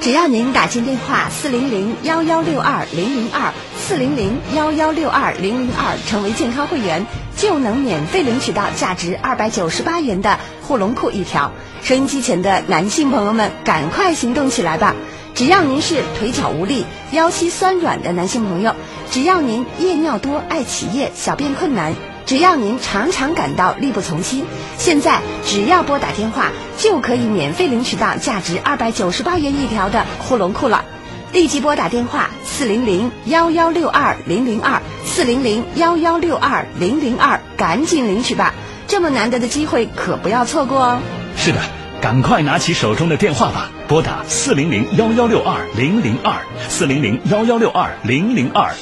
[0.00, 7.04] 只要您打进电话四零零幺幺六二零零二四零零幺幺六二零零二，成为健康会员，
[7.36, 11.50] 就能免费领取到价值二百九十八元的护龙裤一条。
[11.82, 14.94] 收音机前的男性朋友们，赶快行动起来吧！
[15.34, 18.74] 只要您是腿脚无力、腰膝酸软的男性朋友，
[19.10, 21.94] 只要您夜尿多、爱起夜、小便困难。
[22.28, 24.44] 只要您常常感到力不从心，
[24.76, 30.84] 现在只要拨打电话就可以免费领取到价值二百九十八元一条的护龙裤了。
[31.32, 38.52] 立即拨打电话四零零幺幺六二零零二四零零幺幺六二零零二，赶紧领取吧！
[38.86, 41.00] 这么难得的机会可不要错过哦。
[41.34, 41.62] 是的，
[42.02, 46.34] 赶快拿起手中的电话吧，拨打四零零幺幺六二零零二
[46.68, 48.74] 四零零幺幺六二零零二。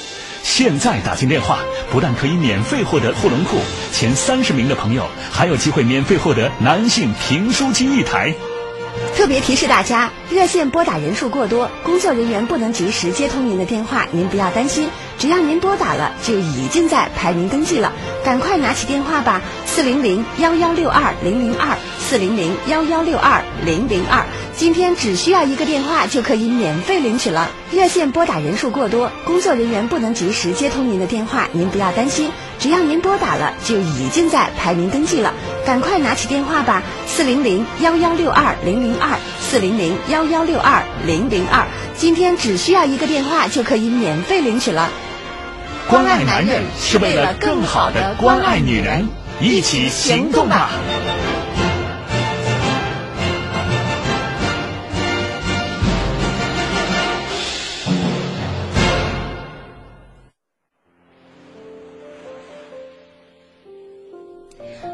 [0.49, 1.59] 现在打进电话，
[1.91, 3.59] 不但可以免费获得护龙裤，
[3.93, 8.33] 前三十名的朋友还有机会免费获得男性评书机一台。
[9.17, 27.51] 特别提示大家，热线拨打人数过多，工作人员不能及时接通您的电话，您不要担心，只要您拨打了，就已经在排名登记了，赶快拿起电话吧，四零零幺幺六二零零二，四零零幺幺六二零零二，今天只需要一个电话就可以免费领取了。
[27.73, 35.33] 热线拨打人数过多，工作人员不能及时接通您的电话，您不要担心，只要您拨打了，就已经在排名登记了，
[35.65, 39.06] 赶快拿起电话吧，四零零幺幺六二零零二。
[39.41, 41.67] 四零零幺幺六二零零二，
[41.97, 44.91] 今天只需要一个电话就可以免费领取了。
[45.89, 49.09] 关爱男人是为了更好的关爱女人，
[49.41, 50.71] 一起行动吧！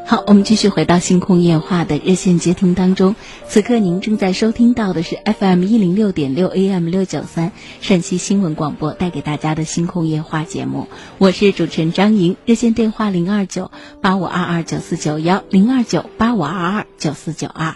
[0.05, 3.15] 好，我们继续回到星空夜话的热线接听当中。
[3.47, 10.87] 此刻您正在收听到的是 FM 一零六点六 AM 六九三陕西新闻广播带给大家的星空夜话节目，
[11.19, 12.35] 我是主持人张莹。
[12.45, 17.75] 热线电话零二九八五二二九四九幺零二九八五二二九四九二。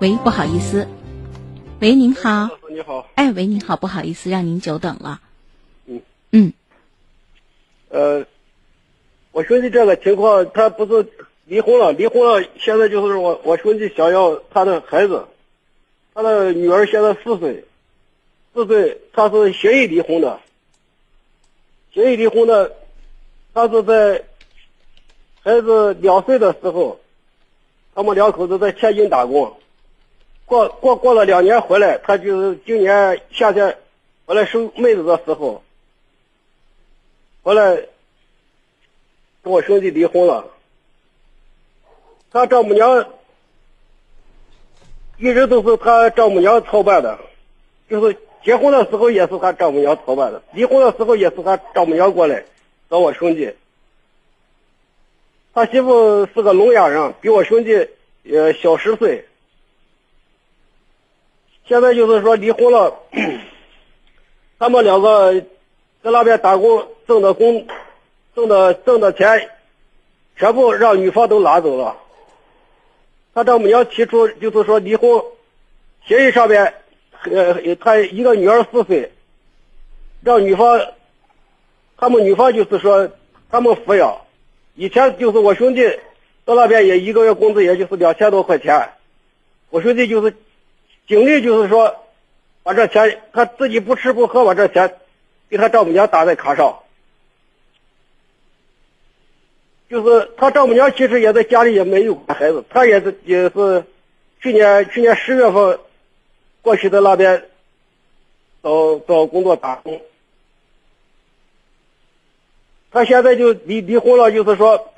[0.00, 0.88] 喂，不好意思。
[1.80, 2.50] 喂，您好。
[2.70, 3.06] 你好。
[3.14, 5.20] 哎，喂，您好，不好意思，让您久等了。
[5.86, 6.00] 嗯。
[6.32, 6.52] 嗯。
[7.88, 8.26] 呃，
[9.30, 11.08] 我兄弟这个情况，他不是。
[11.48, 12.46] 离婚了，离婚了。
[12.58, 15.24] 现在就是我，我兄弟想要他的孩子，
[16.12, 17.64] 他的女儿现在四岁，
[18.52, 20.38] 四岁，他是协议离婚的。
[21.94, 22.76] 协议离婚的，
[23.54, 24.22] 他是在
[25.42, 27.00] 孩子两岁的时候，
[27.94, 29.56] 他们两口子在天津打工，
[30.44, 33.78] 过过过了两年回来，他就是今年夏天
[34.26, 35.62] 回来收妹子的时候，
[37.42, 37.74] 回来
[39.42, 40.46] 跟我兄弟离婚了。
[42.30, 43.06] 他丈母娘
[45.16, 47.18] 一直都是他丈母娘操办的，
[47.88, 52.44] 就是结婚的时候也是他丈母娘操办的，离婚的时候也是他丈母娘过来
[52.90, 53.52] 找我兄弟。
[55.54, 57.88] 他媳妇是个聋哑人，比我兄弟
[58.30, 59.26] 呃小十岁。
[61.66, 62.94] 现在就是说离婚了，
[64.58, 65.40] 他们两个
[66.02, 67.66] 在那边打工挣的工，
[68.36, 69.50] 挣的挣的钱，
[70.36, 71.96] 全部让女方都拿走了。
[73.38, 75.22] 他丈母娘提出，就是说离婚
[76.04, 76.74] 协议上面，
[77.30, 79.12] 呃，他一个女儿四岁，
[80.24, 80.80] 让女方，
[81.96, 83.08] 他们女方就是说
[83.48, 84.22] 他们抚养，
[84.74, 85.88] 以前就是我兄弟
[86.44, 88.90] 到那边也一个月工资也就是两千多块钱，
[89.70, 90.34] 我兄弟就是
[91.06, 91.94] 尽力就是说
[92.64, 94.96] 把这钱他自己不吃不喝把这钱
[95.48, 96.80] 给他丈母娘打在卡上。
[99.88, 103.84] 就是他丈母娘其实也在家里也没有管孩子，他也是也是
[104.42, 105.78] 去年去年十月份
[106.60, 107.44] 过去的那边
[108.62, 110.02] 找找工作打工。
[112.90, 114.92] 他现在就离离婚了，就是说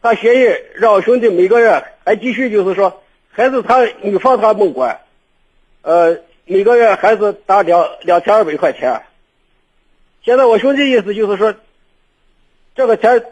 [0.00, 4.98] 他协议让我兄弟每个月还继续，就是说孩子他女方他没管，
[5.82, 9.02] 呃每个月孩子打两两千二百块钱。
[10.24, 11.54] 现在我兄弟意思就是说。
[12.80, 13.22] 这个钱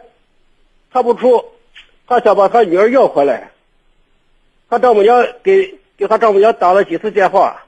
[0.91, 1.43] 他不出，
[2.05, 3.49] 他想把他女儿要回来。
[4.69, 7.63] 他丈母娘给给他丈母娘打了几次电话，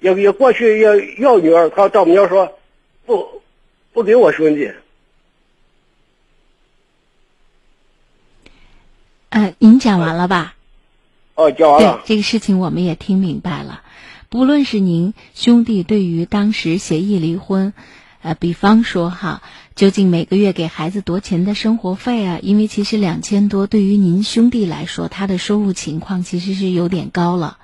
[0.00, 2.58] 也也过去要要女儿，他丈母娘说
[3.06, 3.40] 不
[3.94, 4.70] 不给我兄弟。
[9.30, 10.54] 嗯，您讲完了吧？
[11.36, 12.02] 哦，讲完了。
[12.04, 13.80] 对这个事情我们也听明白了。
[14.28, 17.72] 不论是您兄弟对于当时协议离婚，
[18.24, 19.42] 呃，比方说哈。
[19.76, 22.38] 究竟每个月给孩子多钱的生活费啊？
[22.40, 27.58] 因为其实两千多对于您兄弟来说，他的收入情况其实是有点高了，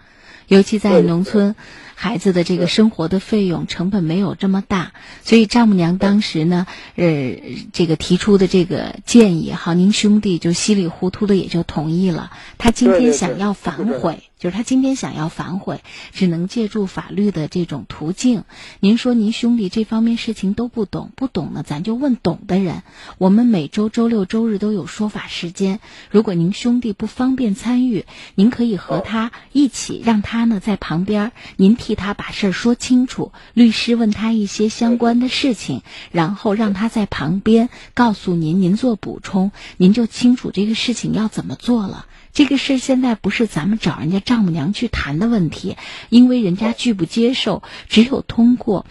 [0.49, 1.55] 尤其在农村。
[2.03, 7.37] 孩子的这个生活的费用成本没有这么大，所以丈母娘当时呢，呃，
[7.75, 12.31] 这个提出的这个建议，哈，您兄弟就稀里糊涂的也就同意了。
[12.57, 18.45] 他今天想要反悔，就是他今天想要反悔，只能借助法律的这种途径。
[18.81, 22.83] 您说您兄弟这方面事情都不懂，不懂呢，咱就问懂的人。
[23.19, 25.81] 我们每周周六周日都有说法时间，
[26.11, 31.90] 如果您兄弟不方便参与，您可以和他一起，让他呢在旁边，您替。
[31.91, 35.83] 替他把事儿说清楚，律师问他一些相关的事情，
[36.13, 42.07] 然后让他在旁边告诉您，您做补充，您就清楚这个事情要怎么做了。
[42.33, 45.77] 这个事现在不是咱们找人家丈母娘去谈的问题，
[46.11, 48.87] 因为人家拒不接受，只有通过，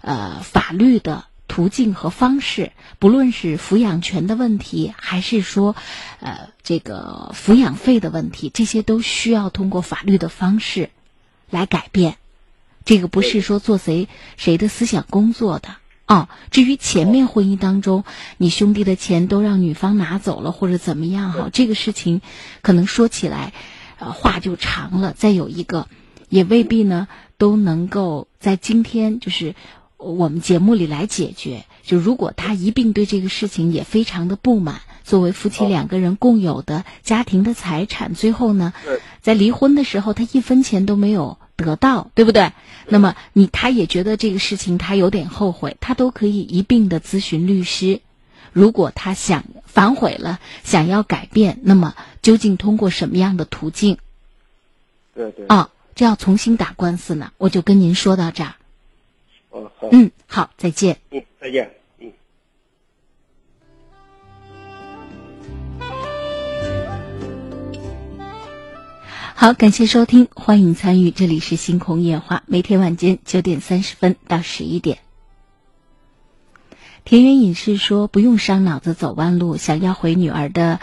[0.00, 1.26] 呃，法律的。
[1.46, 2.70] 途径和方式，
[3.00, 5.74] 不论是抚养权的问题，还是说，
[6.20, 10.90] 呃，这个抚养费的问题，这些都需要通过法律的方式
[11.50, 12.18] 来改变。
[12.84, 15.76] 这个不是说做谁谁的思想工作的
[16.06, 16.28] 哦。
[16.50, 18.04] 至于前面婚姻当中，
[18.36, 22.20] 你兄弟的钱都让女方拿走了或者怎么样哈，这个事情
[22.62, 23.52] 可能说起来，
[23.98, 25.12] 呃，话就长了。
[25.12, 25.88] 再有一个，
[26.28, 27.08] 也未必呢
[27.38, 29.54] 都能够在今天就是
[29.96, 31.64] 我们节目里来解决。
[31.82, 34.80] 就如果他一并对这个事情也非常的不满。
[35.02, 38.72] 作为夫妻两个人共有的家庭的财产，最后呢，
[39.20, 42.52] 在离婚的时候，他一分钱都没有得到，对不对？
[42.88, 48.00] 那么你他也觉得这个事情他有点后悔，他都可以一并的咨询律师。
[48.52, 53.98] 如果他想反悔了，想要改变，那么究竟通过什么样的途径？
[55.14, 55.46] 对对。
[55.46, 58.54] 啊，这要重新打官司呢，我就跟您说到这儿。
[59.50, 59.88] 哦，好。
[59.92, 60.98] 嗯，好，再见。
[61.10, 61.70] 嗯，再见。
[69.40, 74.98] 好，感谢收听，欢迎参与，这里是星空夜话，每天晚间九点三十分到十一点。
[77.06, 80.78] 田园隐士说：“不用伤脑子走弯路，想要回女儿的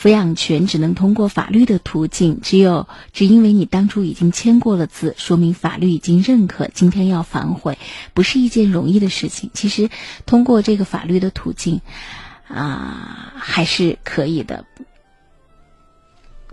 [0.00, 2.40] 抚养权，只能通过法律的途径。
[2.40, 7.78] 只有只因为你当初已经签过了字，说明法律已经认可，今天要反悔，
[8.14, 9.50] 不是一件容易的事情。
[9.52, 9.90] 其实
[10.24, 11.80] 通过这个法律的途径
[12.46, 14.66] 啊，还是可以的。”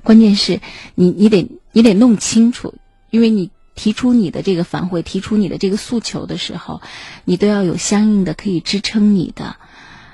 [0.06, 0.62] 关键是
[0.94, 2.76] 你，你得你得弄清楚，
[3.10, 6.82] 因为你提出你的这个反悔，提出你的这个诉求的时候，
[7.26, 9.58] 你都要有相应的可以支撑你的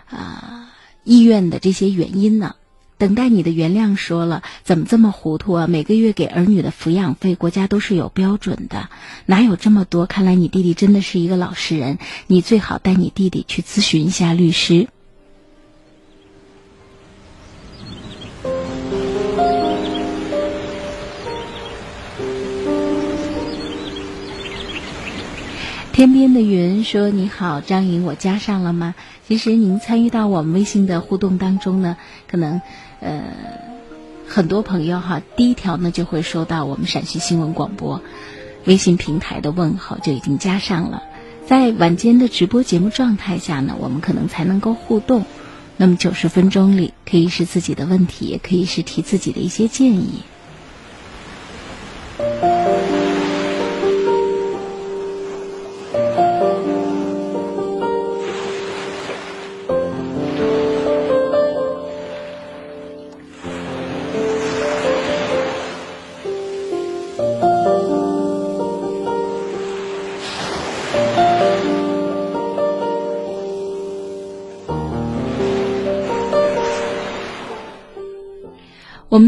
[0.10, 0.74] 啊
[1.04, 2.56] 意愿的这些原因呢。
[2.98, 3.96] 等待你的原谅。
[3.96, 5.68] 说了，怎么这么糊涂啊？
[5.68, 8.90] 每个月给儿女的抚养费，国家都是有标准的，
[9.26, 10.06] 哪有这么多？
[10.06, 14.88] 看来你弟弟真的是一个老实人，你最好带你弟弟去咨询一下律师。
[26.02, 28.96] 天边的云说：“你好，张颖，我加上了吗？
[29.28, 31.96] 其实您参与到我们微信的互动当中呢，
[32.28, 32.60] 可能
[33.02, 33.22] 呃
[34.28, 38.02] 很多朋友哈，第一条呢就会收到我们陕西新闻广播
[38.66, 41.04] 微信平台的问候，就已经加上了。
[41.46, 45.26] 在晚间的直播节目状态下呢，我们可能才能够互动。
[45.78, 50.24] 那么九十分钟里，可以是自己的问题，也可以是提自己的一些建议。”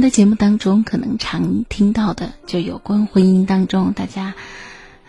[0.04, 4.34] 的节目当中，可能常听到的就有关婚姻当中大家，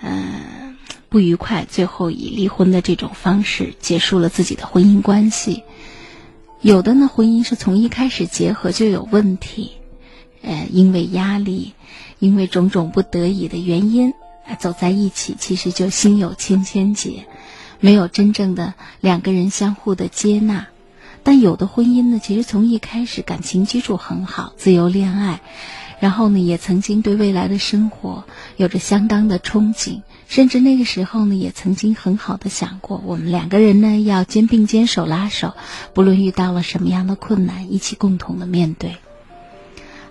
[0.01, 0.77] 嗯，
[1.09, 5.65] 不愉快，最后以离婚的这种方式结束了自己的婚姻关系。
[6.61, 9.73] 有的呢，婚姻是从一开始结合就有问题，
[10.43, 11.73] 呃，因为压力，
[12.21, 14.15] 因为种种不得已的原因，
[14.61, 17.27] 走在一起，其实就心有千千结，
[17.81, 20.69] 没有真正的两个人相互的接纳。
[21.25, 25.41] 但有的婚姻呢，其实从一开始感情基础很好，自由恋爱，
[25.99, 28.25] 然后呢，也曾经对未来的生活
[28.57, 35.55] 有着相当的憧憬，甚至那个时候呢，也曾经很好的想过，我们两个人呢要肩并肩、手拉手，
[35.95, 38.97] 不论遇到了什么样的困难，一起共同的面对。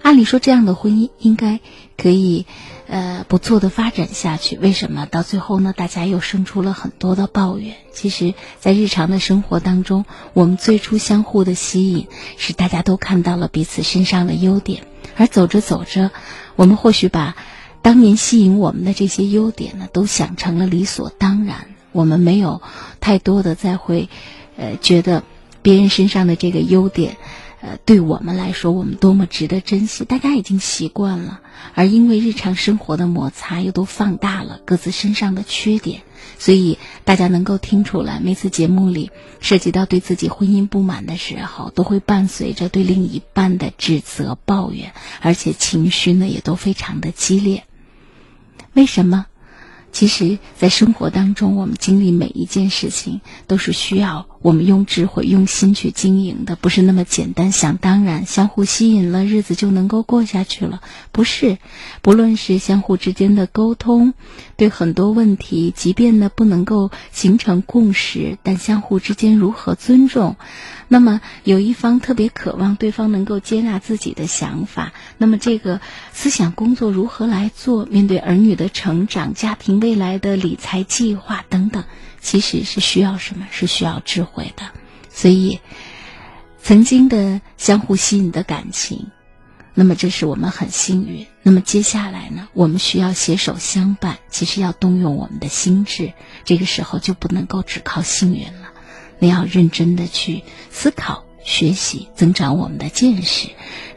[0.01, 1.59] 按理说，这样的婚姻应该
[1.95, 2.45] 可以。
[2.86, 5.74] 呃，不错的发展下去，为什么到最后呢？
[5.76, 7.76] 大家又生出了很多的抱怨。
[7.94, 12.08] 其实，在日常的生活当中，我们最初相互的吸引，
[12.38, 14.84] 是大家都看到了彼此身上的优点，
[15.16, 16.12] 而走着走着，
[16.58, 17.36] 我们或许把
[17.82, 21.68] 当年吸引我们的这些优点呢，都想成了理所当然。
[21.94, 22.62] 我们没有
[23.00, 24.10] 太多的再会，
[24.58, 25.24] 呃，觉得
[25.62, 27.18] 别人身上的这个优点。
[27.66, 30.03] 呃，对我们来说，我们多么值得珍惜！
[30.03, 31.39] 大家已经习惯了，
[31.76, 36.01] 而因为日常生活的摩擦，又都放大了各自身上的缺点，
[36.38, 44.91] 所以大家能够听出来，每次节目里涉及到对自己婚姻不满的时候，都会伴随着对另一半的指责、抱怨，
[45.22, 47.64] 而且情绪呢也都非常的激烈。
[48.74, 49.28] 为什么？
[49.94, 60.82] 其实，在生活当中，我们经历每一件事情，都是需要我们用智慧、用心去经营的，不是那么简单，想当然，相互吸引了，日子就能够过下去了。
[61.12, 61.60] 不是，
[62.02, 64.16] 不论是相互之间的沟通，
[64.58, 70.36] 对很多问题，即便呢不能够形成共识，但相互之间如何尊重，
[70.94, 75.82] 那么有一方特别渴望对方能够接纳自己的想法，那么这个
[76.12, 77.86] 思想工作如何来做？
[77.86, 81.84] 面对儿女的成长、家庭未来的理财计划等等。
[82.22, 83.48] 其实是需要什么？
[83.50, 84.70] 是需要智慧的。
[85.10, 85.60] 所以，
[86.62, 89.08] 曾经的相互吸引的感情，
[89.74, 91.26] 那么这是我们很幸运。
[91.41, 92.48] 那么接下来呢？
[92.54, 94.20] 我们需要携手相伴。
[94.30, 96.14] 其实要动用我们的心智，
[96.46, 98.62] 这个时候就不能够只靠幸运了。
[99.24, 103.48] 你要认真的去思考、学习，增长我们的见识，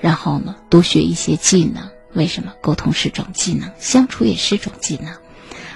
[0.01, 1.91] 然后呢，多学一些技能。
[2.14, 2.55] 为什么？
[2.61, 5.12] 沟通是种技能，相处也是种技能。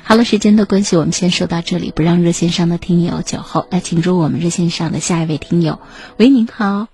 [0.04, 3.66] 好了，时间的关系，我们先说到这里，不让热线上的听友久候。
[3.72, 5.80] 来，请出我们热线上的下一位听友。
[6.16, 6.86] 喂，您好。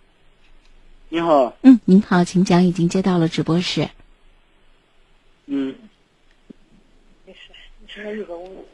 [1.11, 1.55] 你好。
[1.61, 3.91] 嗯，您好，请讲，已经接到了直播室。
[5.45, 5.75] 嗯。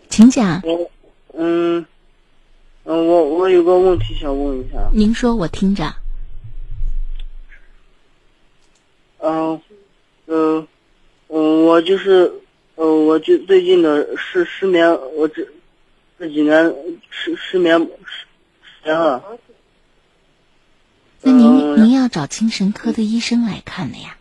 [0.08, 0.62] 请讲。
[0.62, 0.88] 我，
[1.34, 1.84] 嗯，
[2.84, 4.90] 嗯，我我有个问题想问一下。
[4.92, 5.94] 您说，我听着。
[9.18, 9.60] 嗯，
[10.26, 10.66] 嗯，
[11.28, 12.32] 嗯，我就是。
[12.74, 15.46] 呃，我就最近的失失眠，我这
[16.18, 16.74] 这几年
[17.10, 18.26] 失失眠失
[18.82, 19.22] 眠了。
[21.20, 24.16] 那您您要找精神科的医生来看的呀，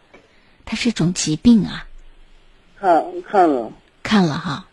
[0.66, 1.88] 它是种疾病啊。
[2.78, 3.72] 看看了。
[4.04, 4.68] 看了哈，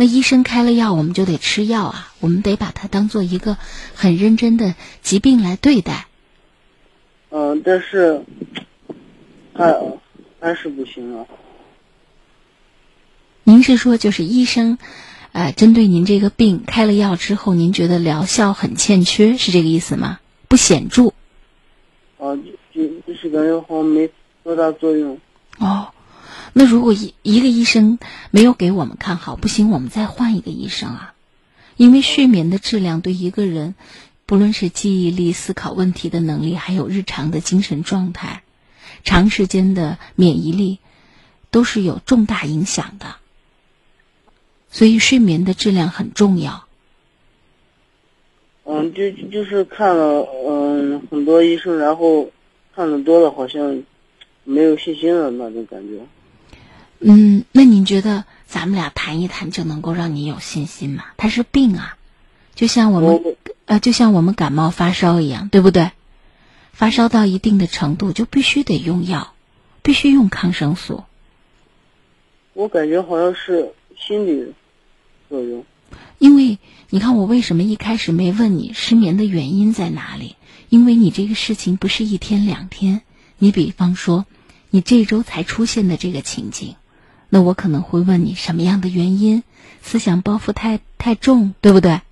[0.00, 3.58] 那医生开了药，我们就得吃药啊，我们得把它当做一个
[3.94, 6.06] 很认真的疾病来对待。
[7.28, 8.22] 嗯，但是
[9.52, 9.78] 还
[10.40, 11.26] 还是不行啊。
[13.44, 14.78] 您是说，就是医生，
[15.32, 20.18] 呃，针对您这个病开了药之后，您觉得疗效很欠缺，是这个意思吗？
[20.48, 21.08] 不显著。
[22.18, 22.34] 啊，
[22.72, 24.08] 就就是感觉好像没
[24.42, 25.20] 多大作用。
[25.58, 25.92] 哦，
[26.52, 27.98] 那如果一一个医生
[28.30, 31.14] 没有给我们看好，不行，我们再换一个医生啊。
[31.76, 33.74] 因为睡眠的质量对一个人，
[34.26, 38.42] 不论是记忆力、思考问题的能力，还有日常的精神状态、
[39.02, 40.78] 长时间的免疫力，
[41.50, 43.16] 都是有重大影响的。
[44.70, 46.64] 所以睡眠的质量很重要。
[48.64, 52.30] 嗯，就就是看了嗯很多医生，然后
[52.74, 53.82] 看的多了，好像
[54.44, 56.00] 没有信心了那种感觉。
[57.00, 61.04] 嗯，那您觉得咱们俩谈一谈就能够让你有信心吗？
[61.16, 61.96] 它是病啊，
[62.54, 65.90] 就像我们呃，就像我们感冒发烧一样，对不对？
[66.72, 69.32] 发烧到一定的程度，就必须得用药，
[69.82, 71.04] 必须用抗生素。
[72.52, 74.52] 我感觉好像是心理。
[75.28, 75.64] 作用，
[76.18, 80.34] 因为你看，我为什么一开始没问你失眠的原因在哪里？
[80.68, 83.02] 因为你这个事情不是一天两天。
[83.38, 84.26] 你比方说，
[84.70, 86.74] 你这周才出现的这个情景，
[87.30, 89.42] 那我可能会问你什么样的原因？
[89.82, 92.02] 思想包袱太太重，对不对？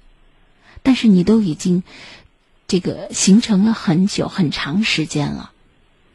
[0.82, 1.82] 但是你都已经
[2.66, 5.50] 这个形成了很久很长时间了，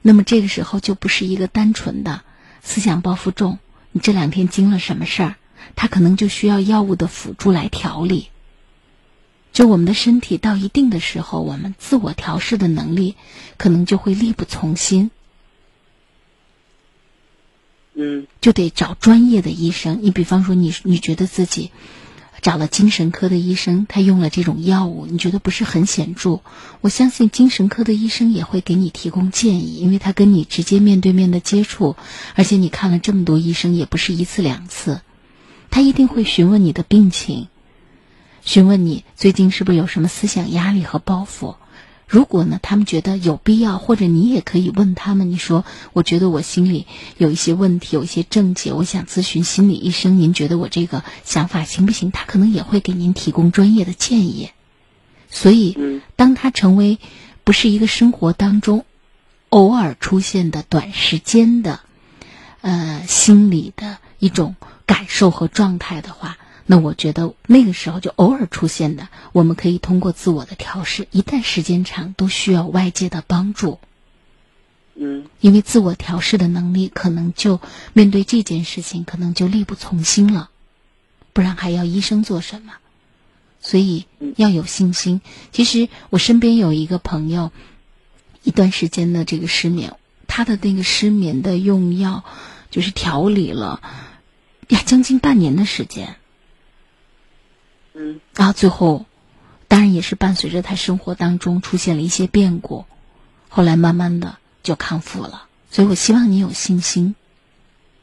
[0.01, 2.21] 那么这个时候就不是一个单纯的
[2.63, 3.59] 思想包袱重。
[3.91, 5.35] 你这两天经了什么事儿？
[5.75, 8.29] 他可能就需要药物的辅助来调理。
[9.51, 13.15] 就我们的身体到一定的时候，我们自我调试的能力
[13.57, 15.11] 可能就会力不从心。
[17.95, 19.99] 嗯，就得找专业的医生。
[20.01, 21.71] 你比方说，你你觉得自己
[22.41, 26.41] 找了精神科的医生，他用了这种药物，你觉得不是很显著？
[26.81, 31.95] 我相信精神科的医生也会给你提供建议，因为他跟你直接面对面的接触，
[32.35, 35.01] 而且你看了这么多医生，也不是一次两次。
[35.69, 37.47] 他一定会询问你的病情，
[38.43, 41.55] 询问你最近是不是有什么思想压力和包袱。
[42.07, 46.85] 如果呢，他们觉得有必要，或者你也可以问他们，你说：“我觉得我心里
[47.17, 50.19] 有一些问题，有一些症结，我想咨询心理医生。
[50.19, 54.51] 您觉得我这个想法行不行？”他可能也会给您提供专业的建议。
[55.29, 56.99] 所以，当他成为
[57.43, 58.85] 不是一个生活当中
[59.49, 61.79] 偶尔出现的短时间的
[62.61, 64.55] 呃心理的一种。
[64.85, 71.07] 感受和状态的话，那我觉得那个时候就偶尔出现的，我们可以通过自我的调试。
[71.11, 73.79] 一旦时间长，都需要外界的帮助。
[74.95, 77.59] 嗯，因为自我调试的能力可能就
[77.93, 80.49] 面对这件事情，可能就力不从心了。
[81.33, 82.73] 不然还要医生做什么？
[83.59, 84.05] 所以
[84.35, 85.21] 要有信心。
[85.51, 87.51] 其实我身边有一个朋友，
[88.43, 89.95] 一段时间的这个失眠，
[90.27, 92.23] 他的那个失眠的用药
[92.69, 93.81] 就是调理了。
[94.67, 96.17] 呀，将近半年的时间，
[97.93, 99.05] 嗯，然后最后，
[99.67, 102.85] 当然也是伴随着他生活当中出现了一些变故，
[103.49, 105.47] 后来慢慢的就康复了。
[105.69, 107.15] 所以我希望你有信心。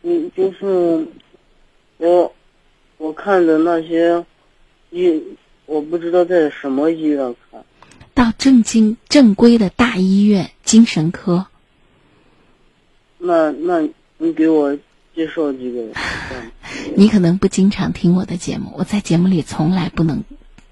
[0.03, 1.07] 嗯，就是
[1.99, 2.33] 我
[2.99, 4.25] 我看的那些
[4.91, 5.23] 医，
[5.67, 7.63] 我不知道在什么医院看。
[8.15, 11.47] 到正经正规的大医院精神科。
[13.19, 13.87] 那那
[14.19, 14.77] 你给我
[15.21, 15.93] 介绍几个？
[16.97, 20.25] 你可能不经常听我的节目，我在节目里从来不能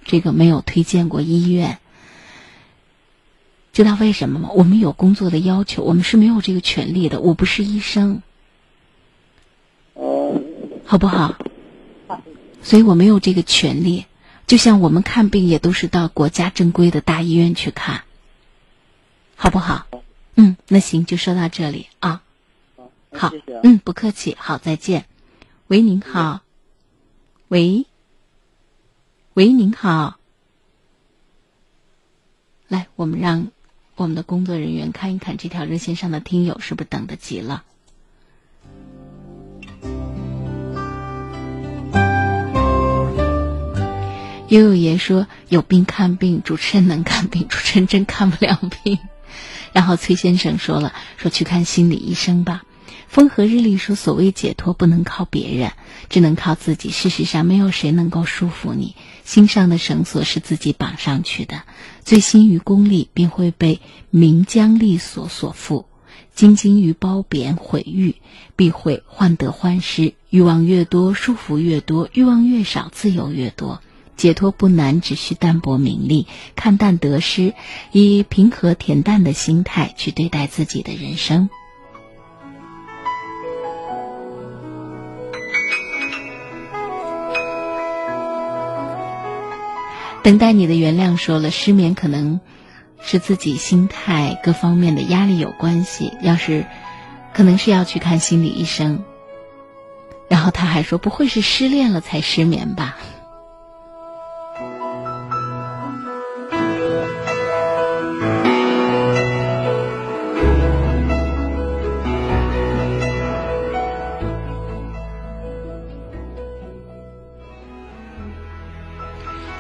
[0.07, 1.79] 这个没有推荐过医院。
[3.75, 4.51] 知道为什么吗？
[4.55, 7.21] 我们有工作的要求，我们是没有这个权利的。
[7.21, 8.23] 我不是医生，
[9.93, 10.41] 哦，
[10.87, 11.37] 好不好？
[12.63, 14.07] 所以我没有这个权利。
[14.47, 18.05] 就像我们看病也都是到国家正规的大医院去看，
[19.37, 19.87] 好不好？
[20.37, 22.23] 嗯，那行，就说到这里啊。
[23.13, 23.33] 好，
[23.63, 24.37] 嗯，不客气。
[24.39, 25.07] 好，再见。
[25.67, 26.43] 喂，您好。
[27.49, 27.87] 喂，
[29.35, 30.19] 喂，您好。
[32.69, 33.49] 来，我们让
[33.97, 37.65] 我们的工作人员看一看这条热线上的听友是不是等得急了。
[44.49, 48.99] 悠悠爷说：“有病看病，主持人能看病，主持人真看不了病。”
[49.73, 52.63] 然后崔先生说了：“说去看心理医生吧。”
[53.09, 55.73] 风和日丽说：“所谓解脱，不能靠别人，
[56.11, 56.91] 只能靠自己。
[56.91, 58.95] 事实上，没有谁能够束缚你。
[59.25, 61.63] 心上的绳索是自己绑上去的。
[62.05, 63.81] 醉心于功利，便会被
[64.11, 65.87] 名将利所所缚；
[66.35, 68.17] 精精于褒贬毁誉，
[68.57, 70.13] 必会患得患失。
[70.29, 73.83] 欲望越多，束缚越多；欲望越少，自由越多。”
[74.19, 77.55] 解脱不难，只需淡泊名利，看淡得失，
[77.93, 81.49] 以平和恬淡的心态去对待自己的人生。
[90.23, 91.17] 等待你的原谅。
[91.17, 92.41] 说了，失眠可能
[93.01, 96.13] 是自己心态各方面的压力有关系。
[96.23, 96.67] 要是
[97.33, 99.05] 可能是要去看心理医生。
[100.29, 102.99] 然后他还说，不会是失恋了才失眠吧？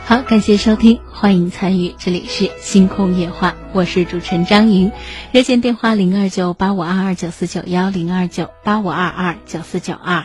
[0.08, 4.90] 好，感谢收听，欢迎参与，这里是星空夜话，我是主持人张莹，
[5.32, 10.24] 热线电话零二九八五二二九四九幺零二九八五二二九四九二。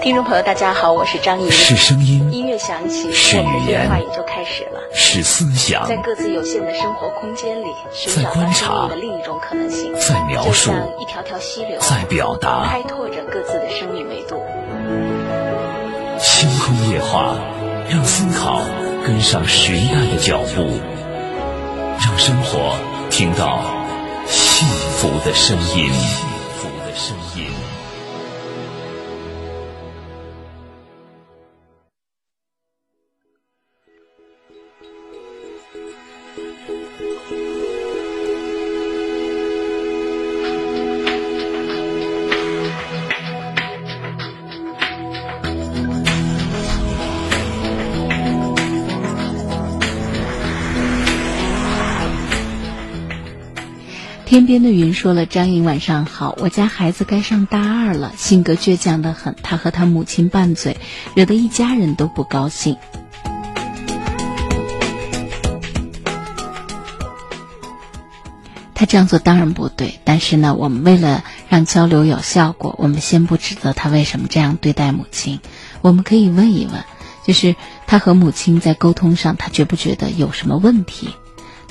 [0.00, 1.50] 听众朋友，大家好，我是张莹。
[1.50, 4.78] 是声音，音乐响起，是语言，话也就开始了。
[4.94, 7.66] 是思想，在各自有限的生活空间里，
[8.14, 14.40] 在观察的另一种可能性，在描述一条条溪流，在表达，开拓着各自的生命维度。
[16.20, 17.34] 星空夜话。
[17.88, 18.62] 让思考
[19.06, 20.80] 跟上时代的脚步，
[22.00, 22.76] 让生活
[23.10, 23.62] 听到
[24.26, 24.66] 幸
[24.96, 25.92] 福的声音。
[25.92, 26.26] 幸
[26.56, 27.53] 福的声音
[54.34, 56.34] 天边的云说了：“张颖，晚上好。
[56.40, 59.36] 我家孩子该上大二了，性格倔强的很。
[59.44, 60.76] 他和他母亲拌嘴，
[61.14, 62.76] 惹得一家人都不高兴。
[68.74, 75.38] 他这样做当然不对，但是呢，我们为了让交流有效果，我们先不指责他为什么这样对待母亲。
[75.80, 76.82] 我们可以问一问，
[77.24, 77.54] 就是
[77.86, 81.10] 他和母亲在沟通上，他觉不觉得有什么问题？”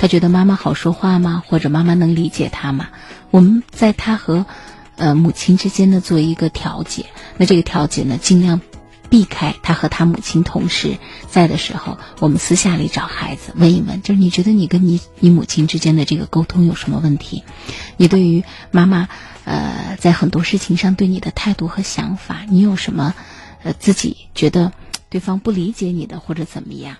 [0.04, 1.43] 他觉得妈妈好说话吗？
[1.47, 2.89] 或者妈妈能理解他吗？
[3.32, 4.45] 我们在他和，
[4.97, 7.06] 呃母亲之间呢做一个调解。
[7.38, 8.60] 那这个调解呢，尽量
[9.10, 10.97] 避开他和他母亲同时
[11.30, 17.45] 在的时候，我们私下里找孩子问一问，就是你觉得你跟你你母亲之间的这个沟通有什么问题？
[17.95, 19.08] 你对于妈妈，
[19.45, 23.14] 呃，在很多事情上对你的态度和想法，你有什么，
[23.64, 24.74] 呃，自己觉得
[25.10, 26.97] 对方不理解你的或者怎么样？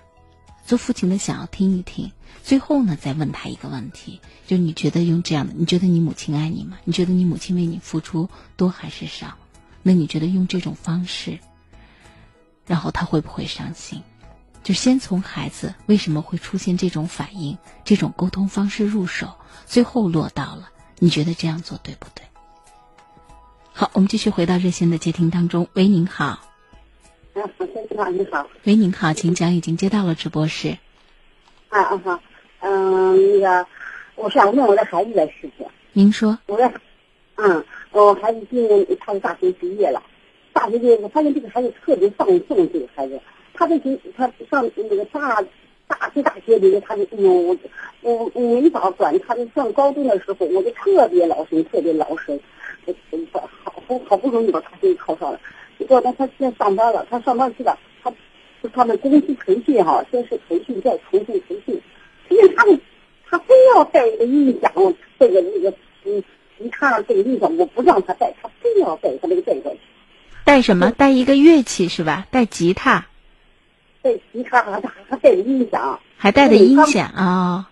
[0.66, 2.12] 做父亲的想要听一听。
[2.44, 6.78] 最后呢，再问他一个问题，就你觉得用这样的，你觉得你母亲爱你吗？
[6.84, 9.36] 你觉得你母亲为你付出多还是少？
[9.82, 11.40] 那你觉得用这种方式，
[12.66, 14.02] 然后他会不会伤心？
[14.64, 19.36] 就先从孩子为什么会出现这种反应、这种沟通方式入手，
[19.66, 22.24] 最后落到了你觉得这样做对不对？
[23.74, 25.68] 好，我们继续回到热线的接听当中。
[25.74, 26.53] 喂，您好。
[27.34, 28.48] 啊，先你好，你好。
[28.64, 30.78] 喂，您好，请讲，已经接到了直播室。
[31.70, 32.20] 啊啊好，
[32.60, 33.68] 嗯，那个，
[34.16, 35.66] 我想问我的孩子的事情。
[35.94, 36.38] 您说。
[36.46, 36.72] 我的，
[37.38, 40.04] 嗯，我孩子今年他是大学毕业了，
[40.54, 43.20] 大学毕业我发现这个孩子特别放纵，这个孩子，
[43.56, 45.44] 他这学他上那个大
[45.88, 47.58] 大学大学里面，他就哎呦，我
[48.02, 49.18] 我我没法管。
[49.22, 52.40] 他就上高中的时候，我就特别老实，特别劳神，
[52.86, 52.94] 我
[53.32, 55.40] 我好好好不容易把大学考上了。
[55.80, 58.12] 结果呢，他现在上班了，他上班去了，他
[58.62, 61.82] 就他们公司培训哈，先是培训，再重新培训。
[62.30, 62.80] 因为他们
[63.30, 64.72] 他非要带一个音响，
[65.20, 65.74] 这个那个
[66.06, 66.24] 嗯
[66.58, 69.80] 吉他这个音响，我不让他带，他非要带，他那个带过去。
[70.46, 70.92] 带什么？
[70.92, 72.28] 带一个乐器是吧？
[72.32, 73.06] 带吉他。
[74.02, 76.00] 带吉他还还带音响。
[76.18, 77.70] 还带的音响啊。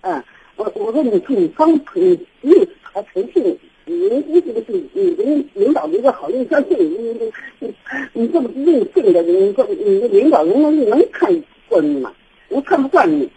[0.00, 0.22] 嗯，
[0.56, 2.52] 我我说你你刚培你
[2.92, 3.58] 才培训。
[3.88, 7.74] 您你这个是你领领导的一个好印象，你你你
[8.12, 12.12] 你这么任性的人，你你的领导人能能看过你吗？
[12.50, 13.30] 能看不惯你，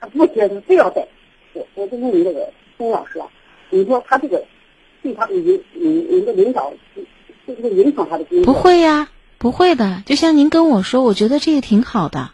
[0.00, 1.06] 他不接受，非要带。
[1.52, 3.26] 我我就问你这个孙老师啊，
[3.70, 4.44] 你说他这个
[5.02, 6.72] 对他你你你的领导
[7.46, 8.52] 会不会影响他的工作？
[8.52, 10.02] 不会呀，不会的。
[10.06, 12.30] 就像您跟我说，我觉得这个挺好的。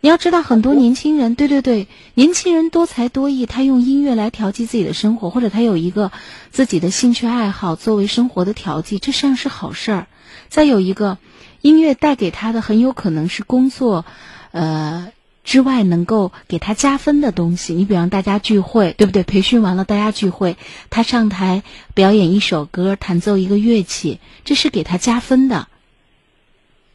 [0.00, 6.12] 你要知道，很多年轻人，对对对，年轻人多才多艺，他用音乐来调剂自己的生活，或者他有一个
[6.50, 10.06] 自己的兴趣爱好作为生活的调剂，这实际上是好事儿。
[10.48, 11.18] 再有一个，
[11.62, 14.04] 音乐带给他的很有可能是工作，
[14.52, 17.74] 呃之外能够给他加分的东西。
[17.74, 19.24] 你比方大家聚会，对不对？
[19.24, 20.56] 培训完了大家聚会，
[20.90, 25.66] 他上台表演一首歌，弹奏一个乐器，这是给他加分的，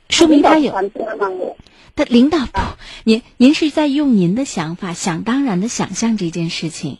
[0.07, 0.73] 说明他有。
[1.95, 2.59] 的领导不，
[3.03, 6.97] 您您是在用您的想法想当然的想象这件事情，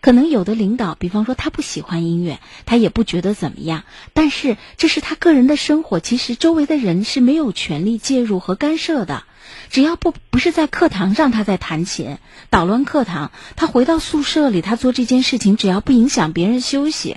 [0.00, 3.82] 可能有的领导，比方说他不喜欢音乐，他也不觉得怎么样，
[4.12, 9.24] 但是这是他个人的生活，其实周围的人是没有权利介入和干涉的，
[9.68, 12.18] 只要不不是在课堂上他在弹琴
[12.48, 17.16] 捣乱课堂，他回到宿舍里他做这件事情，只要不影响别人休息。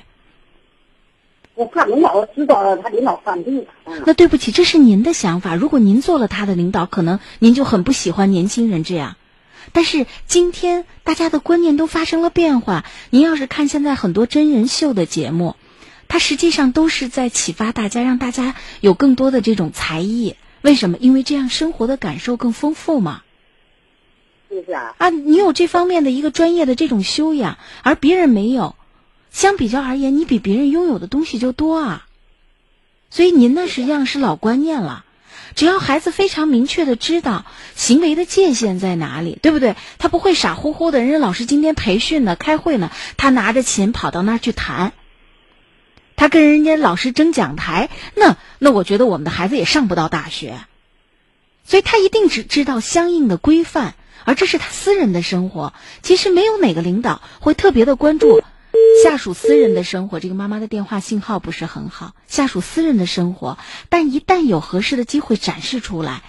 [1.60, 3.68] 我怕领导知道了，他领导反对。
[4.06, 5.56] 那对不起，这是您的想法。
[5.56, 9.18] 如果您做了他的领导，可能您就很不喜欢年轻人这样。
[9.74, 12.86] 但是今天大家的观念都发生了变化。
[13.10, 15.58] 您要是看现在很多真人秀的节目，
[16.08, 20.38] 它实际上都是在启发大家，让大家有更多的这种才艺。
[20.62, 20.96] 为什么？
[20.98, 23.24] 因为这样生活的感受更丰富嘛。
[24.48, 24.96] 是不是啊？
[24.98, 28.76] 啊，你有这方面的一个专业的这种修养，而别人没有。
[29.32, 32.06] 相比较而言，你比别人拥有的东西就多啊，
[33.10, 35.06] 所以您呢实际上是老观念了。
[35.56, 39.76] 只要孩子非常明确的知道行为的界限在哪里，对不对？
[39.98, 44.94] 他不会傻乎乎的，人家老师今天培训呢、开会呢，他拿着琴跑到那儿去弹，
[46.16, 50.60] 他跟人家老师争讲台，那那我觉得我们的孩子也上不到大学。
[51.66, 55.74] 所以他一定只知道相应的规范，而这是他私人的生活。
[56.04, 58.44] 其实没有哪个领导会特别的关注。
[59.04, 62.14] 下属私人的生活，这个妈妈的电话信号不是很好。
[62.28, 63.58] 下属私人的生活，
[63.90, 66.22] 但一旦有合适的机会展示出来，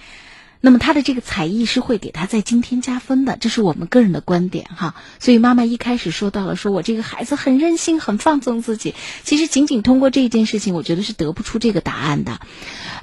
[0.61, 4.95] 那么他的这个才艺是会给他在今天加分的，这是我们个人的观点哈。
[5.19, 8.95] 所以妈妈一开始说到了，说我这个孩子很任性，很放纵自己。
[9.23, 12.39] 其实仅仅通过这件事情，我觉得是得不出这个答案的。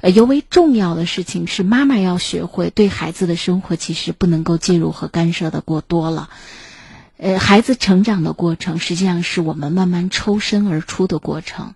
[0.01, 6.29] 呃，尤为重要的事情是，妈妈要学会对孩子的生活，其实不能够介入和干涉的过多了。
[7.21, 11.75] 呃，孩子成长的过程，实际上是我们慢慢抽身而出的过程，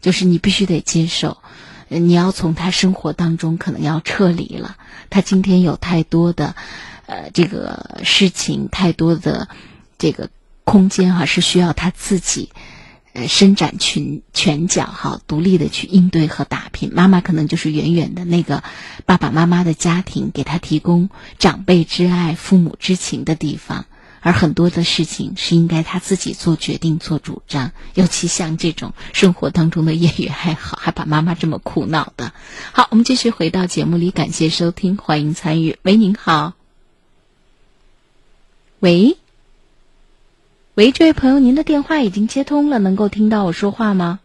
[0.00, 1.36] 就是你必须得接受，
[1.88, 4.78] 你要从他生活当中可能要撤离了。
[5.10, 6.56] 他今天有太多的，
[7.04, 9.46] 呃，这个事情，太多的
[9.98, 10.30] 这个
[10.64, 12.48] 空间哈，是需要他自己，
[13.12, 16.94] 呃，伸展拳拳脚哈，独立的去应对和打拼。
[16.94, 18.64] 妈妈可能就是远远的那个
[19.04, 23.84] 爸爸妈妈的家庭，给他提供长辈之爱、父母之情的地方。
[24.22, 32.32] 而很多的事情是应该他自己做决定、做主张，尤其像这种生活当中的业余爱好，还把妈妈这么苦恼的。
[32.72, 35.76] 好，我们继续回到节目里，感谢收听，欢迎参与。
[35.82, 36.54] 喂，您好。
[38.78, 39.18] 喂，
[40.74, 44.20] 喂，这位朋友，您的电话已经接通了，能够听到我说话吗？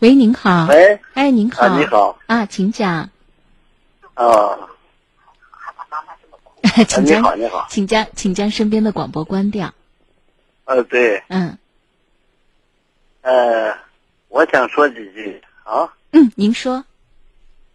[0.00, 0.66] 喂，您好。
[0.66, 1.78] 喂，哎，您好。
[1.78, 2.18] 你好。
[2.26, 3.10] 啊，请讲。
[4.14, 4.68] 啊。
[6.88, 9.72] 请将你好，你好，请将请将身边的广播关掉。
[10.64, 11.22] 呃，对。
[11.28, 11.56] 嗯。
[13.22, 13.74] 呃，
[14.28, 15.92] 我想说几句啊。
[16.12, 16.84] 嗯，您说。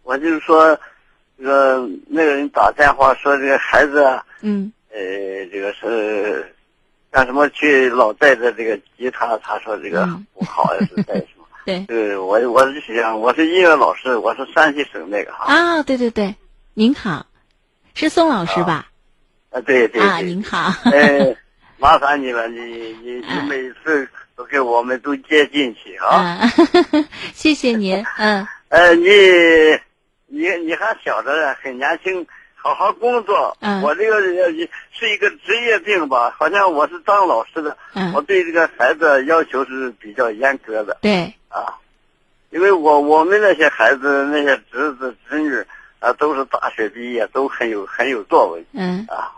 [0.02, 0.78] 我就是说，
[1.36, 4.20] 那个那个人打电话说这个孩子。
[4.40, 4.72] 嗯。
[4.90, 5.00] 呃，
[5.50, 6.54] 这个是
[7.10, 9.36] 干什么去老带着这个吉他？
[9.38, 11.44] 他说这个不好，是带什么？
[11.66, 15.52] 对，呃，我我是想我是音乐老师，我是山西省那个哈。
[15.52, 16.34] 啊，对对对，
[16.74, 17.26] 您好，
[17.94, 18.72] 是宋老师吧？
[18.72, 18.86] 啊，
[19.62, 20.72] 对对啊，您好。
[20.90, 21.34] 哎，
[21.78, 22.60] 麻烦你了，你
[23.02, 26.08] 你你每次都给我们都接进去啊。
[26.16, 26.40] 啊，
[27.32, 28.04] 谢谢您。
[28.18, 29.08] 嗯， 呃，你
[30.26, 33.56] 你你还小着，很年轻，好好工作。
[33.60, 34.50] 嗯我这个呃
[34.92, 41.74] 是一个职业病吧，好像我是当老师的，嗯我对这个孩子要求是比较严格的对，啊，
[42.50, 45.64] 因为我我们那些孩子那些侄子侄女
[46.00, 49.30] 啊，都是大学毕业，都很有很有作为嗯啊，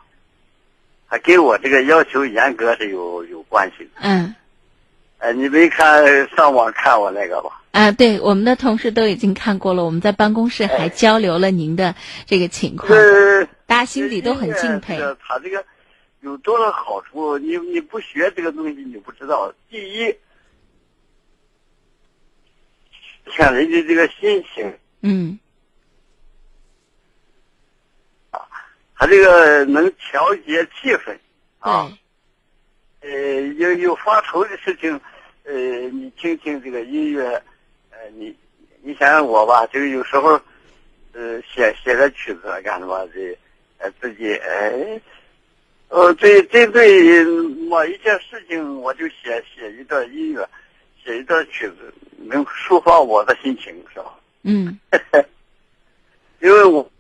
[1.07, 3.91] 还跟我这个要求严格是有有关系的。
[4.01, 4.35] 嗯
[5.19, 7.63] 呃，你没看上网看我那个吧？
[7.73, 11.95] 啊，对，我们的同事都已经看过了，我们在办公室还交流了您的
[12.27, 15.03] 这个情况，呃，大家心里都很敬佩这。
[15.03, 15.65] 个他这个
[16.21, 17.39] 有多少好处？
[17.39, 19.51] 你你不学这个东西，你不知道。
[19.71, 20.15] 第一，
[23.25, 25.39] 看人家这个心情，嗯
[29.07, 31.17] 他这个能调节气氛
[31.61, 31.89] 啊。
[33.01, 33.11] 呃，
[33.57, 35.01] 有有发愁的事情，
[35.45, 35.55] 呃，
[35.91, 37.25] 你听听这个音乐，
[37.91, 38.37] 呃，你
[38.83, 40.41] 你想想我吧，就是有时候，
[41.13, 43.39] 呃，写写个曲子干什么的，
[43.79, 45.01] 呃，自己哎，
[45.89, 47.23] 呃，对针对
[47.69, 50.49] 某一件事情，我就写写一段音乐，
[51.05, 54.19] 写一段曲子，能抒发我的心情，是吧？
[54.43, 54.77] 嗯
[56.43, 56.91] 因为我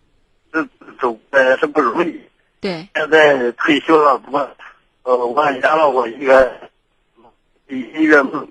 [0.56, 0.66] 这
[0.98, 2.18] 走呃是不容易，
[2.60, 4.56] 对，现在退休了，我，
[5.02, 6.50] 呃，完圆了我一个
[7.68, 8.48] 音乐梦，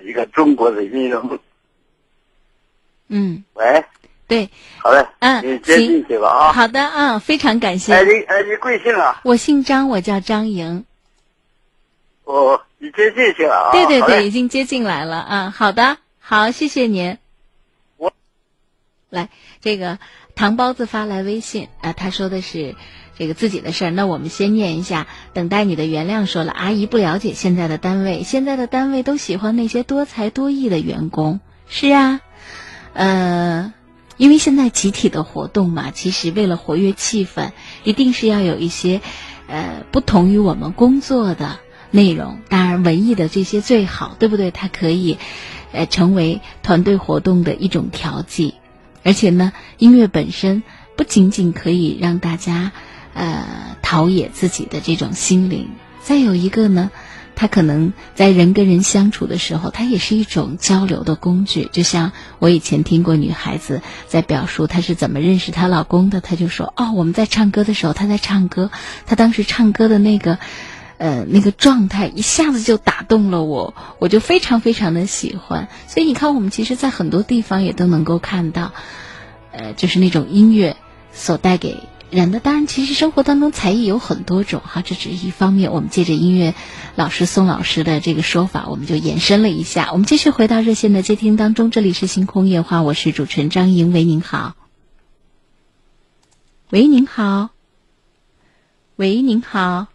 [0.00, 1.38] 一个中国的音乐梦。
[3.08, 3.84] 嗯喂，
[4.26, 4.50] 对，
[4.82, 6.52] 好嘞，嗯你接行进去吧啊。
[6.52, 7.94] 好的，嗯，非常感谢。
[7.94, 9.20] 哎，你哎，你贵姓啊？
[9.24, 10.84] 我姓张，我叫张莹。
[12.24, 13.72] 哦，你接进去了啊？
[13.72, 15.50] 对对对，已经接进来了啊。
[15.56, 17.16] 好的，好，谢谢您。
[17.96, 18.12] 我
[19.08, 19.30] 来，
[19.60, 19.98] 这个
[20.36, 22.76] 糖包子发来微信啊，他说的是
[23.18, 23.90] 这个自己的事儿。
[23.90, 26.26] 那我们先念一下，等待你的原谅。
[26.26, 31.40] 说了，阿姨不了解现在的单位，现在的单位都喜欢那些多才多艺的员工。
[31.66, 32.20] 是啊，
[32.92, 33.72] 呃，
[34.18, 39.00] 因为现在集体的活动嘛，其实为了活跃气氛，一定是要有一些
[39.48, 41.60] 呃不同于我们工作的
[41.90, 42.40] 内容。
[42.50, 44.50] 当然，文艺的这些最好，对不对？
[44.50, 45.16] 它可以
[45.72, 48.52] 呃成为团队活动的一种调剂。
[49.06, 50.64] 而且呢，音乐本身
[50.96, 52.72] 不仅仅可以让大家
[53.14, 55.68] 呃陶冶自己的这种心灵，
[56.02, 56.90] 再有一个呢，
[57.36, 61.68] 它可能在人跟人相处的时候，它也是一种交流的工具。
[61.70, 68.72] 就像我以前听过女孩子在表述她是怎么认识她老公的，她就说：“哦，我们在唱歌的时候，他在唱歌，
[69.06, 70.38] 他当时唱歌的那个。”
[70.98, 75.68] 呃，那个状态一下子就打动了我，我就非常非常的喜欢。
[75.88, 78.72] 所以你看，我们其实，在很多地方也都能够看到，
[79.52, 80.76] 呃，就是那种音乐
[81.12, 81.76] 所带给
[82.10, 82.40] 人的。
[82.40, 85.70] 当然，其实生活当中才艺有很多种哈，这只是一方面。
[85.70, 86.54] 我们借着音乐
[86.94, 89.90] 老师宋老师的这个说法，我们就延伸了一下。
[89.92, 94.54] 我们继续回到热线的接听当中，这里是星空夜话，我是主持人张莹，喂，您好。
[96.70, 97.50] 喂，您好。
[98.96, 99.88] 喂，您好。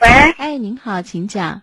[0.00, 1.62] 喂，哎，您好，请讲。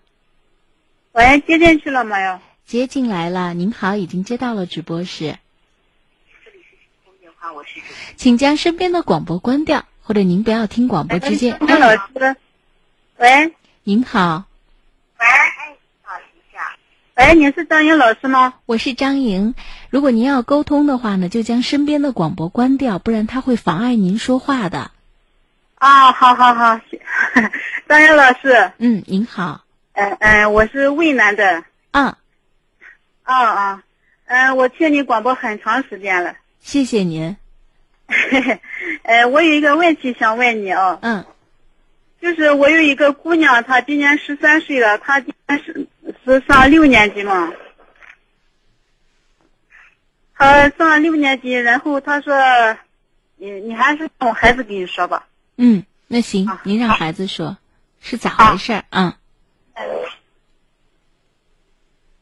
[1.13, 2.39] 喂，接进去了没有？
[2.65, 5.37] 接进来了，您好，已经接到了直播室。
[8.17, 12.35] 请将身边的广播关掉，或者您不要听广播，直接张老师，
[13.17, 14.45] 喂，您好，
[17.15, 18.55] 喂，您是张莹老师吗？
[18.65, 19.53] 我是张莹。
[19.89, 24.91] 如果您要沟通的话呢，就将身边的广播关掉，不然它会妨碍您说话的。
[25.75, 26.79] 啊，好好好，
[27.87, 29.65] 张燕老师，嗯，您好。
[29.93, 31.63] 嗯、嗯、我是渭南的。
[31.91, 32.17] 啊。
[33.23, 33.83] 啊啊，
[34.25, 36.35] 嗯、我听你广播很长时间了。
[36.59, 37.35] 谢谢您。
[39.03, 40.99] 呃，我有一个问题想问你哦。
[41.01, 41.25] 嗯。
[42.21, 45.87] 就是我有一个姑娘，她今年十三岁了，她今年是
[46.23, 47.51] 是上六年级嘛。
[50.35, 52.33] 她上六年级，然后她说，
[53.35, 55.27] 你你还是让我孩子给你说吧。
[55.57, 57.57] 嗯，那行，您让孩子说，
[57.99, 58.85] 是咋回事儿？
[58.89, 59.17] 啊？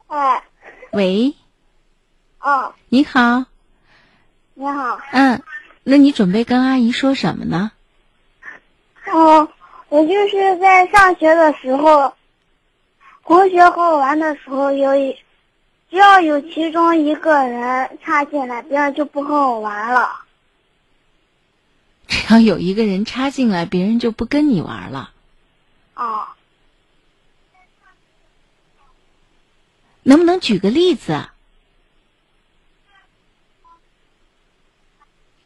[0.07, 0.43] 哎，
[0.91, 1.33] 喂，
[2.39, 3.45] 哦，你好，
[4.53, 5.41] 你好，嗯，
[5.83, 7.71] 那你准备跟阿姨说什么呢？
[9.11, 9.49] 哦，
[9.89, 12.13] 我就是在上学的时候，
[13.23, 15.13] 同学和我玩的时候，有一
[15.89, 20.22] 只要有其中一个人插进来，别人就不和我玩了。
[22.29, 25.11] 要有一个人插进来，别人就不跟你玩了。
[25.95, 26.27] 哦。
[30.03, 31.27] 能不能举个例子？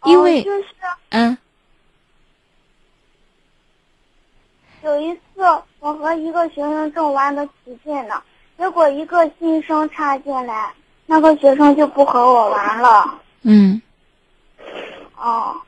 [0.04, 0.46] 因为
[1.10, 1.38] 嗯，
[4.84, 5.22] 有一次
[5.80, 8.24] 我和一个学生正玩的起劲呢，
[8.58, 10.74] 结果一个新生插进来，
[11.06, 13.22] 那个学生就不和我玩了。
[13.42, 13.82] 嗯。
[15.18, 15.62] 哦。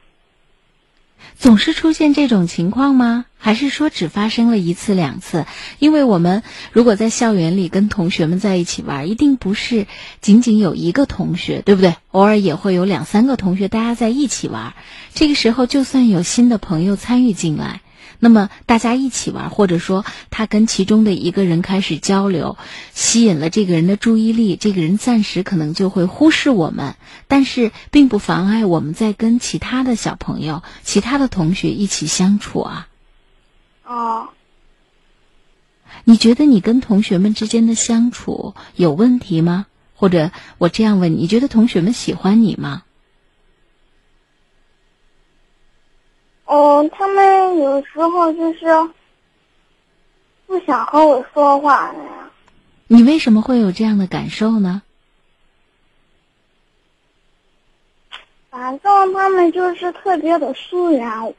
[1.40, 3.24] 总是出现这种情况吗？
[3.38, 5.46] 还是说只发生了一次两次？
[5.80, 9.88] 因为我们如果在校园里跟同学们在一起玩，一定不是
[10.20, 11.96] 仅仅有一个同学，对不对？
[12.12, 14.74] 偶尔也会有两三个同学大家在一起玩。
[15.14, 17.80] 这个时候，就算有新的朋友参与进来，
[18.20, 22.58] 那么大家一起玩，或者说他跟其中的一个人开始交流，
[22.94, 26.96] 吸引了这个人的注意力，这个人暂时可能就会忽视我们，
[27.28, 32.88] 但是并不妨碍我们在跟其他的小朋友、其他的同学一起相处啊。
[33.86, 34.30] 哦，
[36.04, 39.66] 你觉得你跟同学们之间的相处有问题吗？
[39.96, 42.84] 或者我这样问你，你觉得同学们喜欢你吗？
[46.50, 48.66] 哦，他们有时候就是
[50.48, 52.32] 不想和我说话那样。
[52.88, 54.82] 你为什么会有这样的感受呢？
[58.50, 61.36] 反正他们就是特别的疏远我。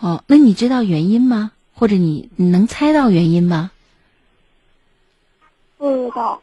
[0.00, 1.52] 哦，那你知道原因吗？
[1.72, 3.70] 或者你你能猜到原因吗？
[5.78, 6.42] 不知道。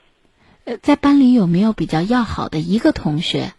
[0.64, 3.54] 呃，在班里有没有比较要好的一个同学？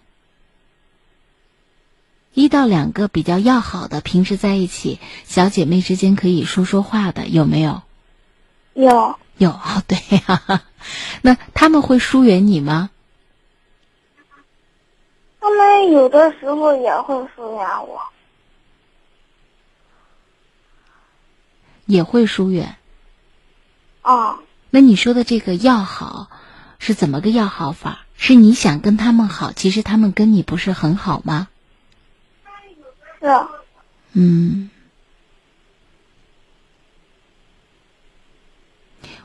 [2.34, 7.82] 一到两个比较要好的，平时在一起，小姐妹之间可以说说话的，有没有？
[8.74, 9.16] 有。
[9.38, 10.62] 有 哦，对呀、
[11.22, 12.90] 那他们会疏远你吗？
[15.40, 18.00] 他们有的时候也会疏远我。
[21.86, 22.76] 也会疏远。
[24.02, 26.28] 哦，那你说的这个要好，
[26.78, 28.06] 是怎么个要好法？
[28.16, 31.48] 是你想跟他们好，其实他们跟你不是很好吗？
[33.20, 33.26] 是。
[34.12, 34.70] 嗯，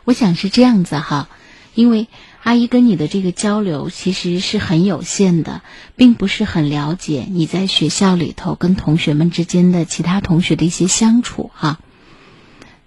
[0.04, 1.30] 我想是这样子哈，
[1.74, 2.08] 因为
[2.44, 5.62] 阿姨跟你的这个交流其实是很有限的，
[5.96, 11.80] 并不是很了解你在学校里头跟同学们之间的其他同学的一些相处哈。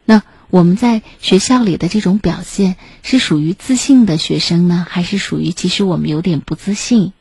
[0.04, 7.14] 那我们在学校里的这种表现是属于自信的学生呢，还是属于其实我们有点不自信？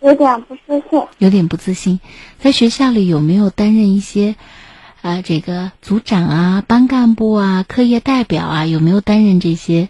[0.00, 1.02] 有点不自信。
[1.18, 2.00] 有点不自信，
[2.38, 4.36] 在学校里有没有担任一些，
[5.02, 9.88] 啊，这个组长啊、班干部啊、课业代表啊，有没有担任这些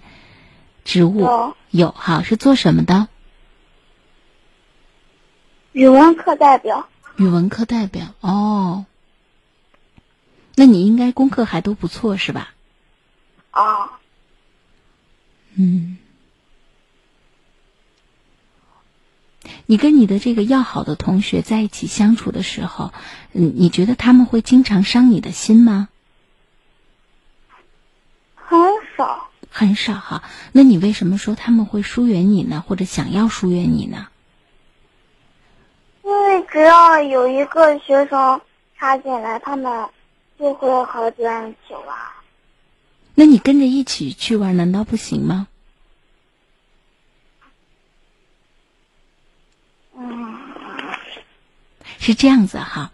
[0.85, 1.21] 职务？
[1.21, 1.57] 有。
[1.71, 3.07] 有哈，是做什么的？
[5.71, 6.89] 语文课代表。
[7.17, 8.87] 语文课代表哦，
[10.57, 12.55] 那你应该功课还都不错是吧？
[13.53, 14.01] 啊。
[15.55, 15.99] 嗯。
[19.67, 22.93] 你跟你的这个要好的同学在一起相处的时候，
[23.33, 25.89] 嗯，你觉得他们会经常伤你的心吗？
[28.35, 28.59] 很
[28.97, 29.29] 少。
[29.53, 30.23] 很少哈，
[30.53, 32.63] 那你为什么说他们会疏远你呢？
[32.67, 34.07] 或者想要疏远你呢？
[36.05, 38.41] 因为只要有一个学生
[38.79, 39.89] 插进来，他们
[40.39, 41.97] 就会和别人一起玩。
[43.15, 45.49] 那你跟着一起去玩，难道不行吗？
[51.99, 52.93] 是这样子哈，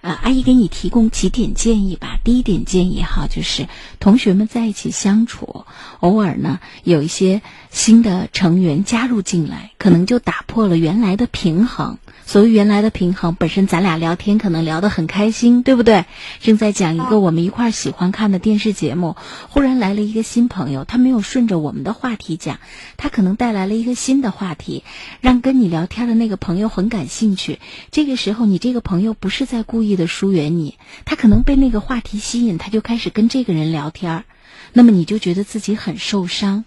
[0.00, 2.18] 呃，阿姨给你提供几点建议吧。
[2.22, 3.66] 第一点建议哈，就是
[3.98, 5.66] 同学们在一起相处，
[6.00, 11.98] 偶尔呢有一些新的成员加入进来，可能就打破了原来的平衡。
[12.26, 16.06] 所谓原来的平衡，本身咱俩聊天可能聊得很开心，对不对？
[16.40, 19.14] 正在讲一个我们一块儿喜欢看的电视节目，
[19.50, 22.58] 忽然来了一个新朋友，他没有顺着我们的话题讲，
[22.96, 24.84] 他可能带来了一个新的话题，
[25.20, 27.60] 让跟你聊天的那个朋友很感兴趣。
[27.90, 34.24] 这个时候，你这个朋友不是在故意的疏远你，他可能被那个话题吸引，他就开始跟这个人聊天儿，
[34.72, 36.64] 那么你就觉得自己很受伤。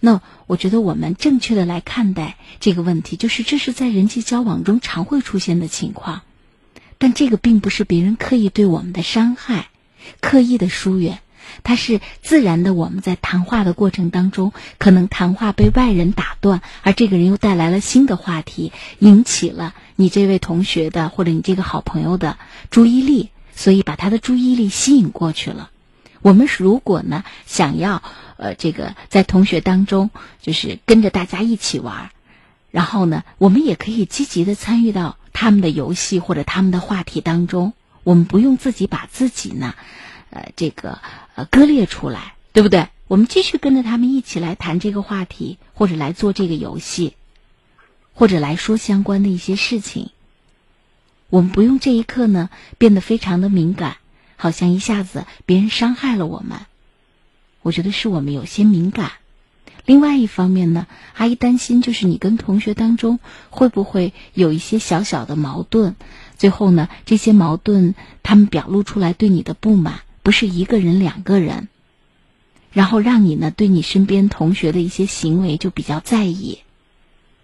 [0.00, 6.22] 那我觉得我们正确的来看待这个问题，就是这是在人际交往中常会出现的情况，
[6.98, 9.68] 但这个并不是别人刻意对我们的伤害，
[10.20, 11.20] 刻意的疏远，
[11.62, 12.74] 它是自然的。
[12.74, 22.38] 我们在谈话的过程当中，可能谈话被外人打断，而这个人又带来了新的话题，引起了你这位同学的或者你这个好朋友的
[22.70, 25.70] 注意力，所以把他的注意力吸引过去了。
[26.22, 28.02] 我们如果呢想要
[28.36, 30.10] 呃这个在同学当中
[30.40, 32.10] 就是跟着大家一起玩儿，
[32.70, 37.72] 然后呢我们也可以积极的参与到他们的游戏或者他们的话题当中。
[38.04, 39.74] 我们不用自己把自己呢
[40.30, 41.00] 呃这个
[41.34, 42.88] 呃割裂出来，对不对？
[43.08, 47.14] 我们继续跟着他们一起来谈这个话题，或者来做这个游戏，
[48.14, 50.10] 或者来说相关的一些事情。
[51.30, 53.96] 我们不用这一刻呢变得非常的敏感，
[54.36, 56.60] 好像一下子别人伤害了我们。
[57.66, 59.10] 我觉得是我们有些敏感。
[59.86, 63.18] 另外一方面呢，阿姨担心就是你跟同学当中
[63.50, 65.96] 会不会有一些小小的矛盾，
[66.36, 71.66] 最后呢这些矛盾他们表露出来对你的不满，不是一个人两个人，
[72.70, 76.60] 然后让你呢对你身边同学的一些行为就比较在意。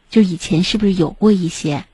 [0.08, 1.84] 就以前是不是有过一些？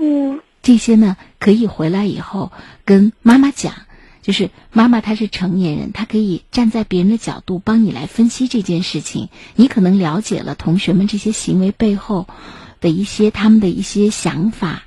[0.00, 2.50] 嗯，这些呢可以回来以后
[2.86, 3.74] 跟妈妈讲，
[4.22, 9.28] 就是妈妈她是成年人，她可以站在别人的角度帮你来分析这件事情。
[9.56, 12.26] 你可能了解了同学们这些行为背后
[12.80, 14.84] 的一些他们的一些想法，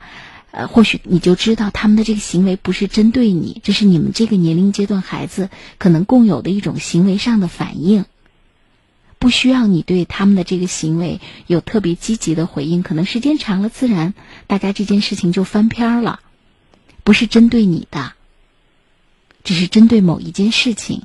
[0.51, 8.05] 呃，或许你就知道他们的这个行为不是针对你，这是你们这个年龄阶段孩子可能共有的一种行为上的反应。
[9.17, 14.13] 不需要你对他们的这个行为有特别积极的回应，可能时间长了，自然
[14.45, 16.19] 大家这件事情就翻篇了，
[17.03, 18.13] 不是针对你的，
[19.45, 21.03] 只是针对某一件事情。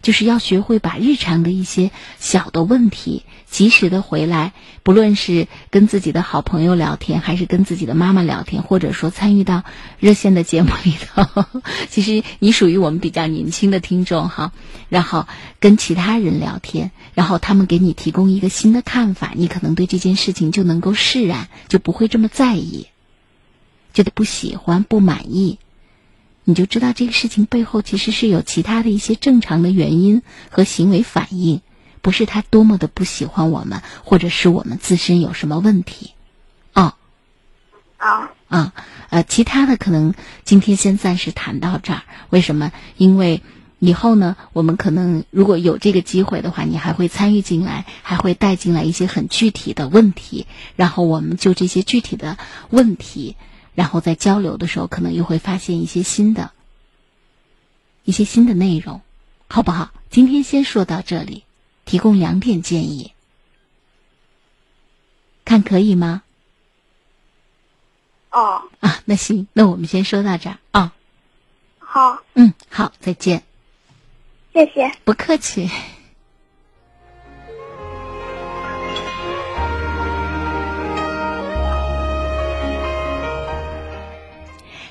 [0.00, 4.52] 就是要学会把日常的一些小的问题及时的回来，
[4.82, 9.62] 不论是跟自己的好朋友聊天，还是跟自己的妈妈聊天，或者说参与到
[10.00, 11.44] 热线的节目里头。
[11.88, 14.50] 其实你属于我们比较年轻的听众哈，
[14.88, 15.28] 然后
[15.60, 22.88] 跟其他人聊天，然后他们给你提供一个新的看法，你可能对这件事情就能够释然，就不会这么在意，
[23.94, 25.60] 觉得不喜欢、不满意。
[26.44, 31.60] 你就知道这个事情背后其实是有其他的一些正常的原因和行为反应，
[32.00, 36.12] 不是他多么的不喜欢我们，或者是我们自身有什么问题，
[36.74, 36.94] 哦，
[37.96, 38.72] 啊啊
[39.10, 42.02] 呃，其他的可能今天先暂时谈到这儿。
[42.30, 42.72] 为什么？
[42.96, 43.42] 因为
[43.78, 52.36] 以后呢，我们可能如果有这个机会的话，你还会参与进来，还会带进来一些很具体的问题，然后我们就这些具体的
[52.70, 53.36] 问题。
[53.74, 56.52] 然后在交流的时候，可能又会发现一些新的、
[58.04, 59.00] 一些新的内容，
[59.48, 59.92] 好不好？
[60.10, 61.44] 今天先说到这里，
[61.84, 63.12] 提供两点建议，
[65.44, 66.22] 看可以吗？
[68.30, 70.92] 哦，啊，那行，那我们先说到这儿啊。
[71.78, 73.42] 好，嗯，好，再见。
[74.52, 74.90] 谢谢。
[75.04, 75.70] 不客气。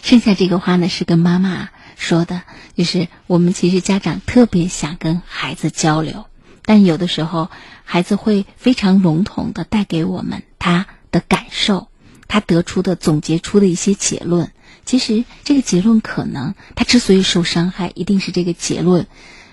[0.01, 2.41] 剩下这个话呢，是跟妈妈说的，
[2.75, 6.25] 就是我们其实家长特别想跟孩子交流，
[6.63, 7.49] 但有的时候
[7.83, 11.89] 孩子会非常笼统的带给我们他的感受，
[12.27, 14.51] 他得出的总结出的一些结论。
[14.83, 19.05] 其实这个结论可能他之所以受伤害，一定是这个结论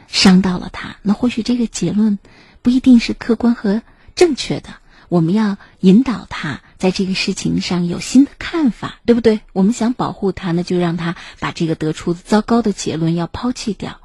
[0.08, 0.96] 伤到了他。
[1.02, 2.18] 那或许这个结论
[2.62, 3.82] 不一定是客观和
[4.16, 4.70] 正确的。
[5.10, 9.40] 我们要引导他在这个事情上有新的看法，对不对？
[9.52, 14.00] 我们想保护他呢，就让他把这个得出糟糕的结论要抛弃掉。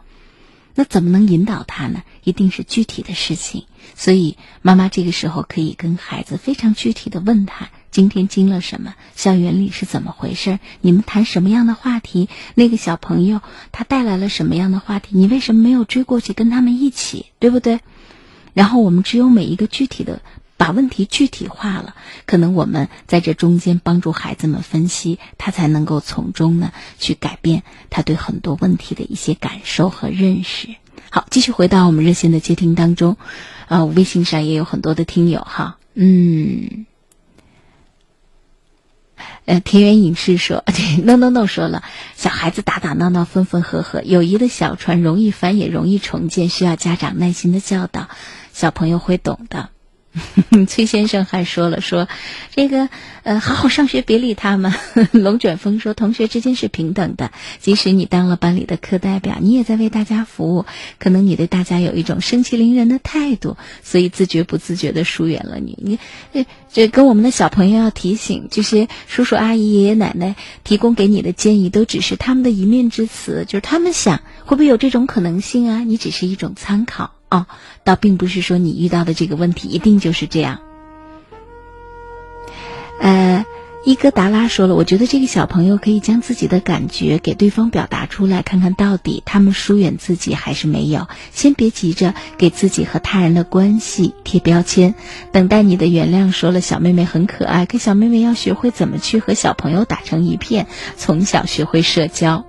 [0.76, 2.01] 那怎么能引导他呢？
[2.24, 3.65] 一定是具体的事情。
[3.95, 8.95] 所以妈妈这个时候可以跟孩子非常具体的问他：今天经了什么？
[9.15, 10.57] 校园里是怎么回事？
[10.82, 12.28] 你们谈什么样的话题？
[12.55, 15.15] 那个小朋友他带来了什么样的话题？
[15.15, 17.28] 你为什么没有追过去跟他们一起？
[17.38, 17.82] 对不对？
[18.55, 20.24] 然后我们只有每一个具体的。
[20.64, 21.93] 把问题具体化了，
[22.26, 30.70] 可能我们在这中间帮助孩子们分析，他才能够从中呢去改变他对很多问题的一些感受和认识。
[31.09, 33.18] 好，继续回到我们热线的接听当中，
[33.68, 36.86] 啊，微信上也有很多的听友哈，嗯，
[39.43, 40.64] 呃，田园影视说，
[41.03, 41.84] no no no 说了，
[42.16, 48.08] 小孩子打打闹闹，分分合合，友谊的小船容易翻也容易重建，需要家长耐心的教导，
[48.54, 49.71] 小朋友会懂的。
[50.67, 52.07] 崔先生还说了说，
[52.55, 52.87] 这个
[53.23, 54.71] 呃，好好上学，别理他们。
[55.11, 60.65] 龙卷风说，同学之间是平等的，即使你当了班里的课代表，你也在为大家服务。
[60.99, 65.77] 可能你对大家有一种盛气凌人的态度，所以自觉不自觉的疏远了你。
[65.81, 65.97] 你
[66.31, 75.79] 这这跟我们的小朋友要提醒，这些叔叔阿姨、爷爷奶奶提供给你的建议，都只是他们的一面之词，就是他们想会不会有这种可能性啊？
[75.79, 77.15] 你只是一种参考。
[77.34, 77.47] 哦，
[77.84, 80.60] 倒并不是说你遇到的这个问题一定就是这样。
[83.01, 83.43] 呃，
[83.86, 91.08] 伊戈达拉说了，我觉得这个小朋友可以将自己的感觉给对方表达出来，看看到底他们疏远自己还是没有。
[91.32, 94.93] 先别急着给自己和他人的关系贴标签，
[95.32, 96.32] 等待你的原谅。
[96.32, 102.46] 说了，小妹妹很可爱，可小妹妹要学会怎么去和小朋友打成一片，从小学会社交。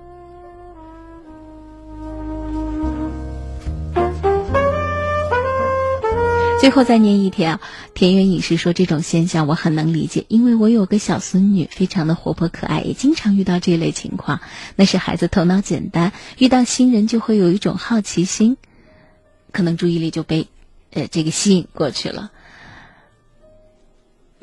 [6.59, 7.59] 最后再念一条，
[7.93, 14.39] 田园影视说这种现象我很能理解，因为我有个小孙女，非常的活泼可爱，也经常遇到这类情况。
[14.75, 18.57] 那是孩子头脑简单，遇到新人就会有一种好奇心，
[19.51, 20.47] 可能注意力就被，
[20.91, 22.31] 呃，这个吸引过去了。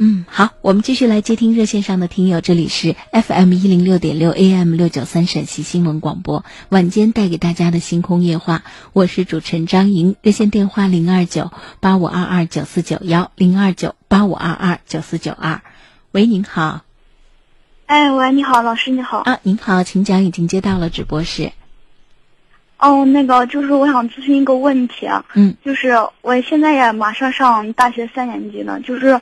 [0.05, 15.61] 嗯，好，我们继续来接听热线上的听友，这里是 FM 一零六点六 AM 六九三陕西新闻广播，晚间带给大家的星空夜话，我是主持人张莹，热线电话零二九八五二二九四九幺零二九八五二二九四九二，
[16.11, 16.81] 喂，您好。
[17.87, 19.19] 哎，喂，你好，老师，你好。
[19.19, 21.53] 啊，您好，请讲，已经接到了直播室。
[22.77, 25.93] 哦，那个就是我想咨询一个问题啊，嗯，就是
[26.23, 29.21] 我现在也马上上大学三年级了，就是。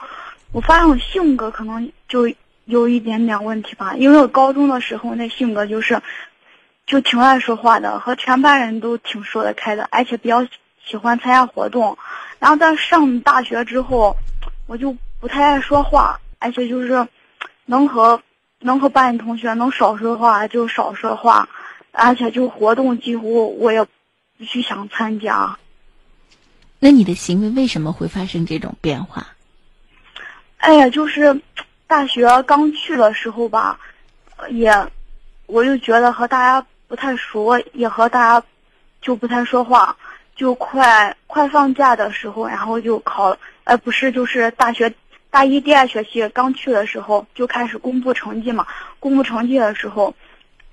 [0.52, 2.32] 我发现我性格可能就
[2.64, 6.01] 有一点点问题吧，因为我高中的时候那性格就是，
[6.86, 10.44] 就挺爱说话的，和全班人都挺说得开的，而且比较
[10.85, 11.97] 喜欢参加活动。
[12.39, 14.16] 然后在上大学之后，
[14.66, 17.06] 我就不太爱说话，而且就是
[17.66, 18.20] 能和
[18.59, 21.48] 能和班里同学能少说话就少说话，
[21.93, 25.59] 而且就活动几乎我也不去想参加。
[26.81, 29.28] 那你的行为为什么会发生这种变化？
[30.61, 31.41] 哎呀，就是
[31.87, 33.81] 大学刚去的时候吧，
[34.51, 34.70] 也
[35.47, 38.47] 我就觉得和大家不太熟，也和大家
[39.01, 39.97] 就不太说话。
[40.37, 44.93] 就快快放假的时候，然后就考，呃，不是，就是大学
[45.31, 48.66] 大一第二学期刚去的时候就开始公布成绩嘛。
[48.99, 50.15] 公布成绩的时候，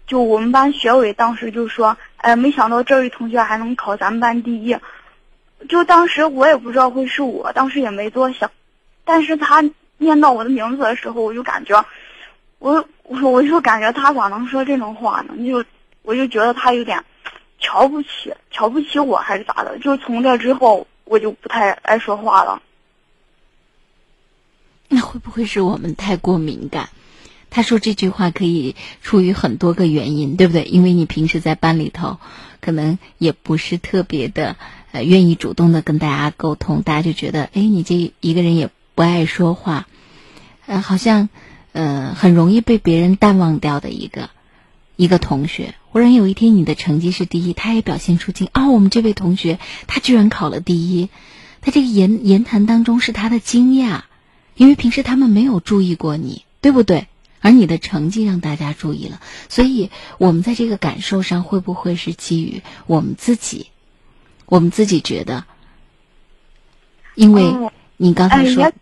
[0.05, 4.77] 就我们班学委当时就说：“哎，没想到这位同学还能考咱们班第一。”
[5.67, 8.51] 就当时我也不知道会是我，当时也没多想。
[9.07, 9.63] 但是他
[9.97, 11.85] 念到我的名字的时候，我就感觉，
[12.59, 15.33] 我我我就感觉他咋能说这种话呢？
[15.37, 15.63] 就
[16.01, 17.01] 我就觉得他有点
[17.57, 19.79] 瞧不起，瞧不起我还是咋的？
[19.79, 22.61] 就从这之后，我就不太爱说话了。
[24.89, 26.89] 那会不会是我们太过敏感？
[27.49, 30.65] 他说这句话可以出于很多个原因，对不对？
[30.65, 32.17] 因为你平时在班里头，
[32.59, 34.57] 可能也不是特别的
[34.91, 38.69] 呃愿意主动的跟大家沟通，大家就觉得，哎，你这一个人也。
[38.97, 39.87] 不爱说话，
[40.65, 41.29] 呃，好像，
[41.71, 44.31] 呃，很容易被别人淡忘掉的一个
[44.95, 45.75] 一个同学。
[45.91, 48.71] 忽然有一天，你的成绩是第一，他也表现出惊啊！
[48.71, 51.09] 我们这位同学，他居然考了第一，
[51.61, 54.01] 他这个言言谈当中是他的惊讶，
[54.55, 57.05] 因为平时他们没有注意过你，对不对？
[57.39, 63.67] 而你的成绩让大家注意了，所以我们在这个感受上会不会是基于我们自己？
[64.47, 65.45] 我们自己觉得，
[67.13, 67.53] 因为
[67.97, 68.73] 你刚才说。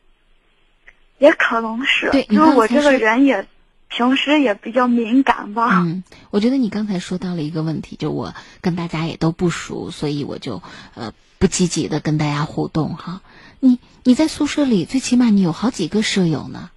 [1.17, 3.47] 也可能是，对，因为我这个人也
[3.87, 5.81] 平时也比较敏感吧。
[5.85, 10.61] 嗯，我觉得你刚才说到了一个问题，就我跟大家也都不熟，所以我就
[10.95, 13.21] 呃不积极的跟大家互动哈。
[13.59, 16.69] 你你在宿舍里最起码你有好几个舍友呢，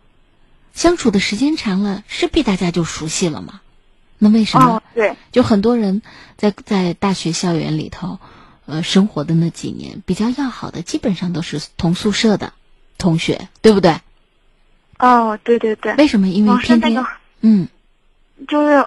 [0.72, 3.60] 相处的时间长了，势必大家就熟悉了嘛。
[4.18, 4.82] 那为什么？
[4.94, 6.02] 对，就很多人
[6.36, 8.18] 在在大学校园里头，
[8.66, 12.52] 呃，生活的那几年比较要好的，基本上都是同宿舍的
[12.96, 14.00] 同学，对不对？
[14.98, 16.28] 哦，对对对，为什么？
[16.28, 17.04] 因为偏偏
[17.40, 17.68] 嗯，
[18.48, 18.84] 就是，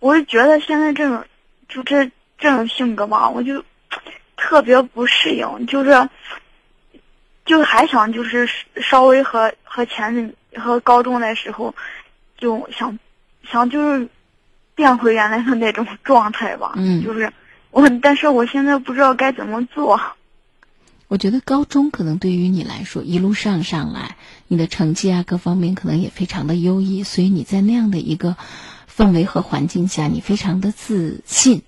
[0.00, 1.24] 我就觉得现在这种，
[1.68, 3.64] 就这这种性格吧，我就
[4.36, 6.08] 特别不适应，就是，
[7.44, 11.74] 就还想就是稍微和和前阵和高中的时候，
[12.36, 12.98] 就想
[13.48, 14.08] 想就是
[14.74, 16.72] 变回原来的那种状态吧。
[16.76, 17.32] 嗯，就是
[17.70, 20.00] 我，但是我现在不知道该怎么做。
[21.10, 24.16] 我觉得高中可能对于你来说，一路上上来，
[24.46, 28.36] 你的成绩啊各方面可能也非常的优异，所以你在那样的一个
[28.88, 31.62] 氛围和环境下，你非常的自信，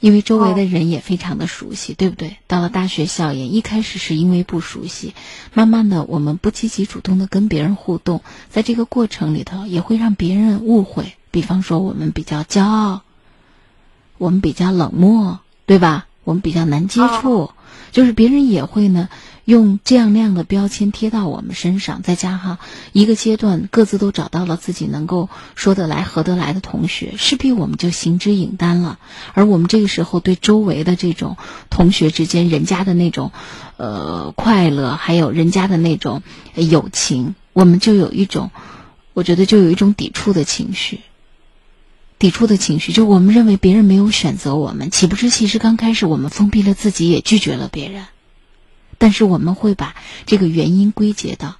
[0.00, 2.38] 因为周围的人也非常的熟悉，对不对？
[2.46, 5.12] 到了大学校园，一开始是因为不熟悉，
[5.52, 13.02] 慢慢的我们不积极主动的跟别人互动，在这个过程里头也会让别人误会，比方说我们比较骄傲，
[14.16, 16.07] 我们比较冷漠，对吧？
[16.28, 17.52] 我们比较难接触，
[17.90, 19.08] 就是别人也会呢
[19.46, 22.58] 用这样那样的标签贴到我们身上，再加上
[22.92, 28.98] 一个阶段各自都找到了自己能够说得来、合得来的同学，势必我们就行之影单了。
[29.32, 31.38] 而我们这个时候对周围的这种
[31.70, 33.32] 同学之间人家的那种
[33.78, 36.22] 呃快乐，还有人家的那种
[36.56, 38.50] 友情，我们就有一种，
[39.14, 41.00] 我觉得就有一种抵触的情绪。
[42.18, 48.06] 抵触的情绪，就我们认为别人没有选择我们，岂不知其实刚开始我们封闭了自己，也拒绝了别人。
[48.98, 49.94] 但是我们会把
[50.26, 51.56] 这个原因归结到，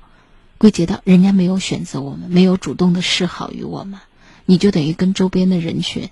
[0.59, 4.01] 归结到人家没有选择我们，没有主动的示好于我们，
[4.44, 6.10] 你就等于跟周边的人群，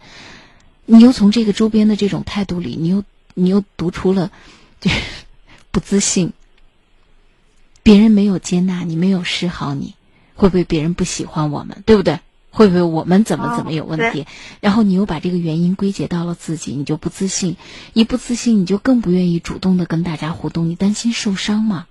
[0.84, 3.02] 你又从这个周边的这种态度里，你又
[3.34, 4.30] 你又读出了，
[4.80, 4.96] 就是
[5.72, 6.32] 不自信，
[7.82, 9.94] 别人没有接纳你，没有示好你，
[10.36, 11.82] 会不会别人不喜欢我们？
[11.84, 12.20] 对不对？
[12.56, 14.26] 会不会我们怎么怎么有问题？
[14.62, 17.58] 然后你又把这个原因归结到了自己，你就不自信，
[17.92, 21.86] 一不自信，你就更不愿意主动的跟大家互动，你担心受伤嘛？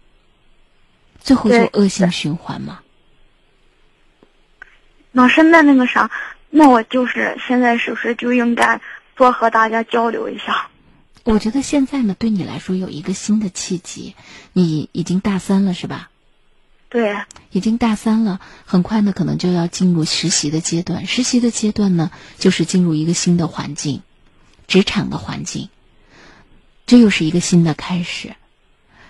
[1.20, 2.80] 最后就恶性循环嘛？
[5.12, 6.10] 老师，那那个啥，
[6.50, 8.82] 那我就是现在是不是就应该
[9.16, 10.70] 多和大家交流一下？
[11.26, 14.16] 我觉得现在呢，对你来说有一个新的契机，
[14.54, 16.10] 你已经大三了是吧？
[16.88, 17.18] 对，
[17.52, 21.06] 已经大三了，很快呢，可能就要进入实习的阶段。
[21.06, 24.02] 实习的阶段呢，就是进入一个新的环境，
[24.68, 25.70] 职场的环境，
[26.86, 28.36] 这又是一个新的开始。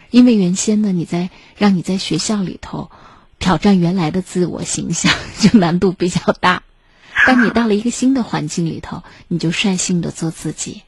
[0.09, 2.89] 因为原先呢，你在让你在学校里头
[3.37, 6.63] 挑战原来的自我形象，就难度比较大。
[7.27, 10.81] 当你到了一个新的环境里头，你就率性的做自己，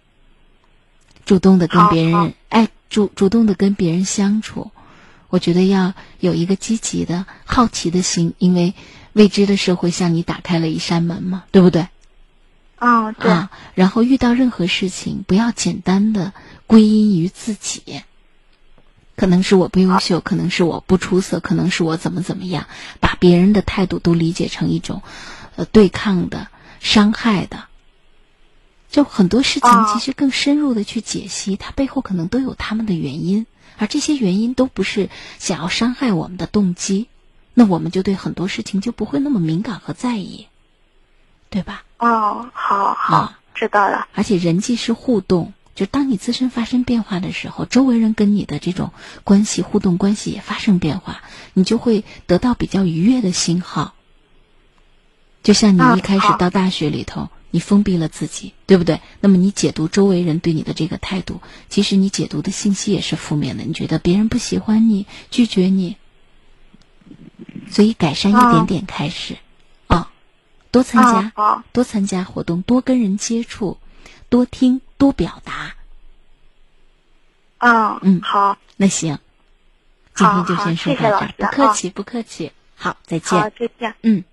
[1.25, 4.71] 主动的跟别人哎，主主动的跟别人相处。
[5.29, 8.73] 我觉得要有一个积极的好奇的心，因为
[9.13, 11.87] 未知的社会向你打开了一扇门嘛，对不对？
[12.79, 13.31] 哦，对。
[13.31, 16.33] 啊，然后遇到任何事情，不要简单的
[16.65, 18.03] 归因于自己，
[19.15, 22.67] 可能是我不优秀，可能是我不出色，可能是我怎么怎么样，
[22.99, 25.01] 把别人的态度都理解成一种
[25.55, 26.47] 呃对抗的、
[26.79, 27.65] 伤害的。
[28.89, 33.45] 就很多事情，其实更深入的去解析，它背后可能都有他们的原因。
[33.77, 35.09] 而这些原因都不是
[35.39, 37.07] 想要伤害我们的动机，
[37.53, 40.47] 那我们就对很多事情就不会那么敏感和在意，
[41.49, 41.83] 对吧？
[41.99, 44.07] 哦，好好，知道了。
[44.13, 48.91] 而且人际是互动，就当你自身发生变化的时候，周围人跟你的这种
[49.23, 51.21] 关系互动关系也发生变化，
[51.53, 53.93] 你就会得到比较愉悦的信号。
[55.43, 57.29] 就像你一开始到大学里头。
[57.57, 59.01] 你封闭了自己，对不对？
[59.19, 63.63] 那么你解读周围人对你的这个态度，其实你解读的信息也是负面的。
[63.63, 65.97] 你觉得别人不喜欢你，拒绝你，
[67.71, 69.37] 所以改善一点点开始，
[69.87, 70.11] 啊，
[70.69, 73.79] 多参加，多参加活动，多跟人接触，
[74.29, 75.73] 多听，多表达。
[77.57, 79.17] 啊，嗯，好，那行，
[80.13, 84.23] 今天就先说到这儿，不客气，不客气，好，再见，好，再见，嗯。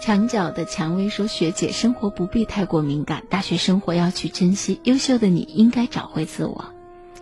[0.00, 4.80] 墙角的蔷薇说：“学姐，生活不必太过敏感，大学生活要去珍惜。
[4.82, 6.64] 优秀的你应该找回自我，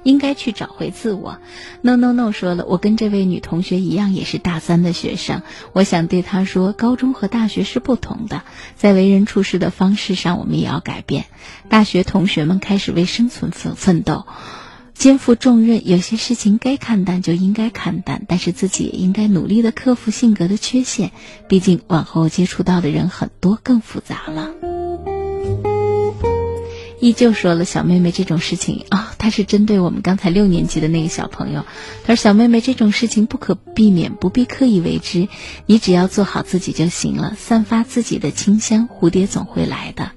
[0.07, 1.39] 应该去找回自我。
[1.83, 5.43] ”No No No 说了，我跟这位女同学一样，也是大三的学生。
[5.73, 8.43] 我想对她说，高中和大学是不同的，
[8.77, 11.27] 在为人处事的方式上，我们也要改变。
[11.69, 14.25] 大学同学们开始为生存奋奋斗。
[14.95, 21.11] 肩负重任，有些事情该看淡就应该看淡，但是自己也应该努力的克服性格的缺陷。
[21.49, 25.16] 毕竟往后接触到的人很多，更复杂了。
[27.01, 31.67] 依旧说了，小妹妹这种事情啊，她是针对我们刚才六年级的那个小朋友。
[32.05, 35.29] 他说：“小妹妹这种事情不可避免，不必刻意为之，
[35.67, 40.13] 你只要做好自己就行了，散发自己的清香，蝴蝶总会来的。”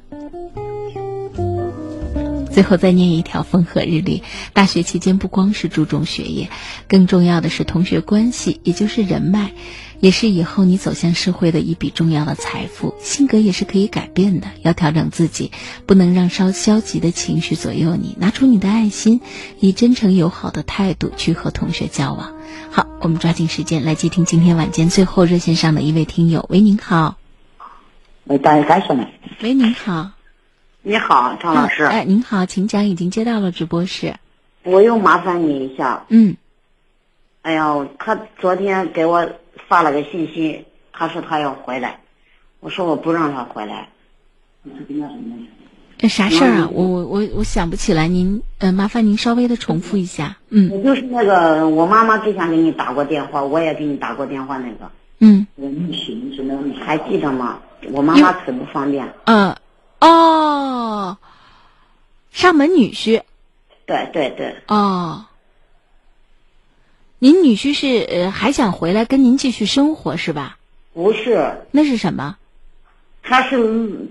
[2.51, 4.23] 最后再念一条风和日丽。
[4.53, 6.49] 大学期间不光是注重学业，
[6.88, 9.51] 更重要的是同学关系，也就是人脉，
[9.99, 12.95] 也是以后你走向社会的一笔重要的财富。
[12.99, 15.51] 性格也是可以改变的，要调整自己，
[15.85, 18.15] 不能让稍消极的情绪左右你。
[18.19, 19.21] 拿出你的爱心，
[19.59, 22.34] 以真诚友好的态度去和同学交往。
[22.71, 26.45] 好，我们抓紧时间来接听今天晚间最后热线上的一位听友。
[26.49, 27.17] 喂，您好。
[28.26, 29.07] 喂，干干什么？
[29.41, 30.11] 喂，您好。
[30.81, 31.84] 你好，张老师。
[31.84, 34.15] 哎，您好，请讲，已经接到了直播室。
[34.63, 36.05] 我又麻烦你一下。
[36.09, 36.38] 嗯。
[37.41, 39.30] 哎呀，他昨天给我
[39.69, 42.01] 发了个信息，他说他要回来，
[42.59, 43.87] 我说我不让他回来。
[46.09, 46.69] 啥事儿啊？
[46.71, 50.35] 我我我我想不起来，您呃，麻烦您稍微的重复一下。
[50.49, 50.83] 嗯。
[50.83, 54.89] 就是那个，我妈妈之前给你打过电话，我也给你打过电话那个。
[55.19, 55.45] 嗯。
[56.85, 57.59] 还记得吗？
[57.91, 59.07] 我妈妈腿不方便。
[59.25, 59.55] 嗯。
[60.01, 61.17] 哦，
[62.31, 63.21] 上门女婿，
[63.85, 65.25] 对对对，哦，
[67.21, 70.57] 您女婿是呃还想回来跟您继续生活是吧？
[70.93, 72.37] 不是，那是什么？
[73.21, 73.57] 他是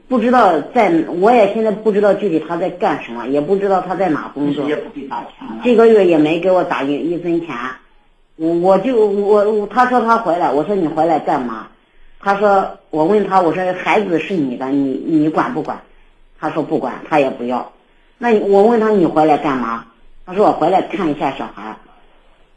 [0.08, 4.68] 不知道在，我也现在不知道具体他在干什么，也不知道他在哪工作。
[5.64, 7.56] 这个月也没给我打一一分钱，
[8.36, 11.68] 我我就我他说他回来，我说你回来干嘛？
[12.20, 15.80] 他说：“我问他，我说孩子是你的，你你管不管？”
[16.38, 17.72] 他说：“不管，他也不要。”
[18.18, 19.86] 那你我问他你回来干嘛？
[20.26, 21.76] 他说我回来看一下小孩。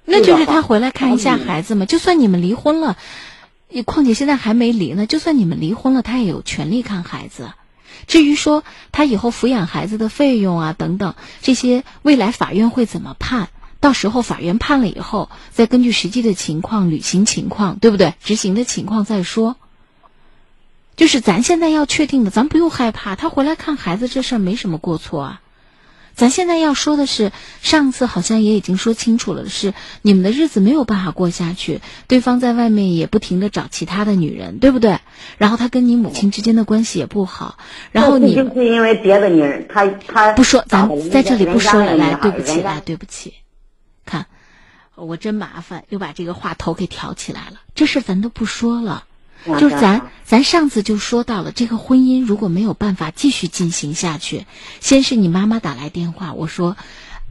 [0.05, 1.85] 那就是他回来看一下孩子嘛。
[1.85, 2.97] 就算你们离婚了，
[3.85, 5.05] 况且现在还没离呢。
[5.05, 7.51] 就算你们离婚了，他也有权利看孩子。
[8.07, 13.49] 至于说他以后抚养孩子的费用啊等等这些，未来法院会怎么判？
[13.79, 18.15] 到时候法院判了以后，再根据实际的情况、履行情况，对不对？
[18.23, 19.55] 执行的情况再说。
[20.95, 25.41] 就是咱现在要确定的，咱不用害怕，他回来看孩子这事儿没什么过错啊。
[26.15, 27.31] 咱现在要说的是，
[27.61, 34.99] 上次好像也已经说清楚了是，你们的日子没有办法过下去，对方在外面也不停的找其他的女人，对不对？
[35.37, 37.57] 然后他跟你母亲之间的关系也不好，
[37.91, 43.33] 然后你就是因为别的女人，他他不说，咱在这里不说了，来，对不起，来，对不起，
[44.05, 44.27] 看，
[44.95, 49.05] 我真麻烦，又把这个话头给挑起来了，这事咱都不说了。
[49.45, 54.45] 就是咱，咱上次就说到了，这个婚姻如果没有办法继续进行下去，
[54.79, 56.77] 先是你妈妈打来电话，我说，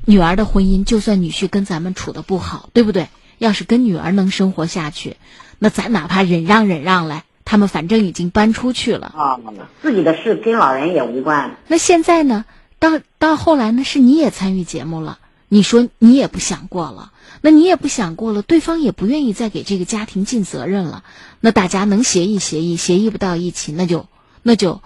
[0.04, 3.08] 女儿的婚姻就算女婿跟咱们处的不好，对不对？
[3.38, 5.16] 要是跟女儿能生活下去，
[5.58, 9.40] 那咱哪怕忍让忍让来，他们反正已经搬出去了啊，
[9.80, 11.56] 自己的事跟老人也无关。
[11.68, 12.44] 那现在呢？
[12.78, 13.84] 到到后来呢？
[13.84, 15.18] 是你也参与节目了，
[15.48, 17.12] 你说你也不想过了。
[17.42, 21.04] 那你也不想过了，对方也不愿意再给这个家庭尽责任了。
[21.40, 24.06] 那大家能协议协议，协议不到一起，那就
[24.42, 24.82] 那就，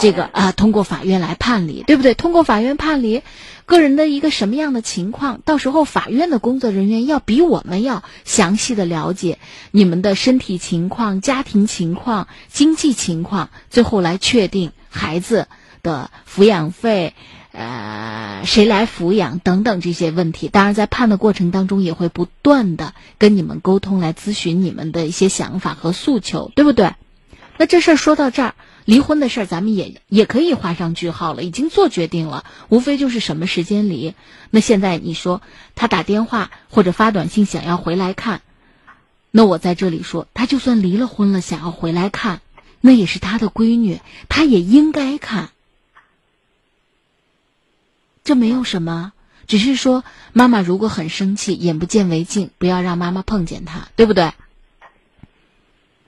[0.00, 2.14] 这个啊，通过法院来判离，对不对？
[2.14, 3.22] 通过法院判离，
[3.66, 9.38] 个人的一个什么样的情况，到时候法院的工作人员要比我们要详细的了解
[9.70, 15.46] 你们的身体情况、家庭情况、经济情况，最后来确定孩子
[15.82, 17.14] 的抚养费。
[17.58, 26.94] 呃，谁来抚养等等这些问题，当然在判的过程当中也会不断的跟你们沟通，来咨询你们的一些想法和诉求，对不对？
[27.56, 28.54] 那这事儿说到这儿，
[28.84, 34.12] 离婚的事儿咱们也也可以画上句号了，已经做决定了，无非就是什么时间离。
[34.50, 35.40] 那现在你说
[35.74, 38.42] 他打电话或者发短信想要回来看，
[39.30, 42.42] 那我在这里说，他就算离了婚了想要回来看，
[42.82, 45.48] 那也是他的闺女，他也应该看。
[48.26, 49.12] 这没有什么，
[49.46, 54.32] 只是说妈妈如果很生气，眼不见为净，不要让妈妈碰见他，对不对？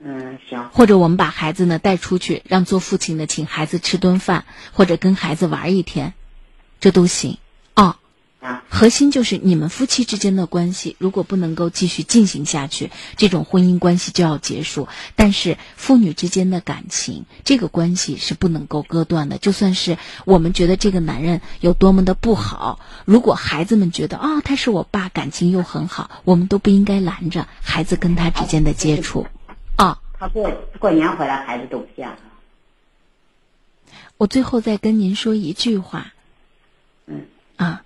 [0.03, 0.69] 嗯，行。
[0.73, 4.43] 或者我们把孩子呢带出去，让做父亲的请孩子吃顿饭，
[4.73, 6.13] 或者跟孩子玩一天，
[6.81, 7.37] 这都行。
[8.69, 14.87] 核心就是你们夫妻之间的关系，如果不能够继续进行下去，这种婚姻关系就要结束。
[15.17, 19.37] 但是父女之间的感情，这个关系是不能够割断的。
[19.37, 29.27] 就算是我们觉得这个男人有多么的不好，如果孩子们觉得啊他是我爸，感情又很好，我们都不应该拦着孩子跟他之间的接触。
[29.75, 30.49] 啊，他过
[30.79, 32.17] 过年回来，孩子都不见了。
[34.15, 36.13] 我最后再跟您说一句话。
[37.05, 37.25] 嗯。
[37.57, 37.83] 啊。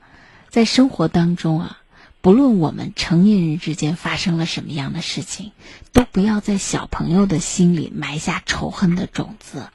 [0.54, 1.78] 在生活当中啊，
[2.22, 5.52] 不论我们成年人之间发生了什么样的事情，
[5.94, 9.70] 都不要在小朋友的心里埋下仇恨的种子。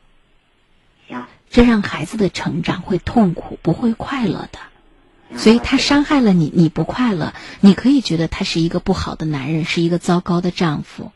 [1.50, 5.36] 这让孩子的成长会痛苦，不会快乐的。
[5.36, 11.10] 所以他伤害了你，你不快乐，你可以觉得他是一个不好的男人，是一个糟糕的丈夫，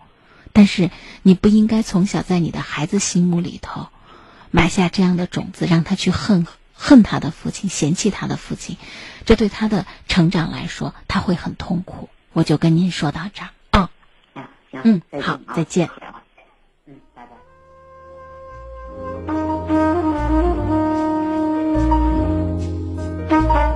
[0.53, 0.91] 但是
[1.23, 3.87] 你不应该从小在你的孩子心目里头
[4.51, 6.49] 埋下这样的种子，让他去恨。
[6.85, 8.77] 恨他的父亲，嫌弃他的父亲，
[9.25, 12.09] 这对他的成长来说，他会很痛苦。
[12.33, 13.89] 我就跟您说到这儿啊，
[14.73, 15.89] 嗯，好，再见。
[16.87, 17.25] 嗯，拜
[23.39, 23.72] 拜。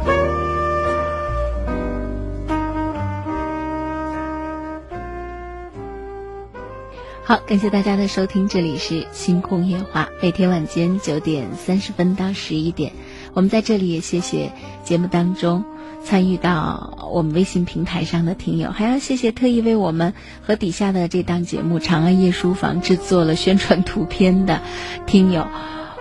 [7.29, 12.93] 好，感谢大家的收听，这里是星空夜话，每天晚间九点三十分到十一点，
[13.35, 14.53] 我们在这里也谢谢
[14.85, 15.65] 节目当中
[16.05, 24.63] 参与到我们微信平台上的听友，还要谢谢特意为我们和底下的这档节目《长安夜书房》制作了宣传图片的
[25.05, 25.49] 听友，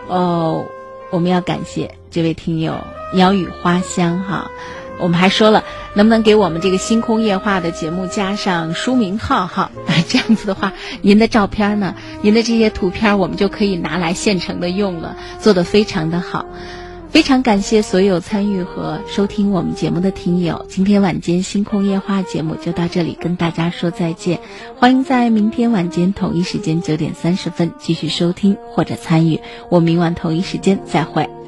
[0.08, 0.64] 哦，
[1.10, 2.86] 我们要感谢这位听友
[3.16, 4.52] 鸟语花香哈。
[5.00, 5.64] 我们还说了，
[5.94, 9.72] 能不能给我们这个星空夜话的节目加上书名号哈？
[10.08, 16.46] 这样子的话，您的照片呢，您的这些图片，我们就可以拿来现成的用了，做的非常的好。
[17.12, 20.66] 非常感谢所有参与和收听我们节目的听友。
[20.68, 24.42] 今天晚间星空夜话节目就到这里，跟大家说再见。
[24.76, 29.40] 欢迎在明天晚间同一时间九点三十分继续收听或者参与。
[29.70, 31.45] 我明晚同一时间再会。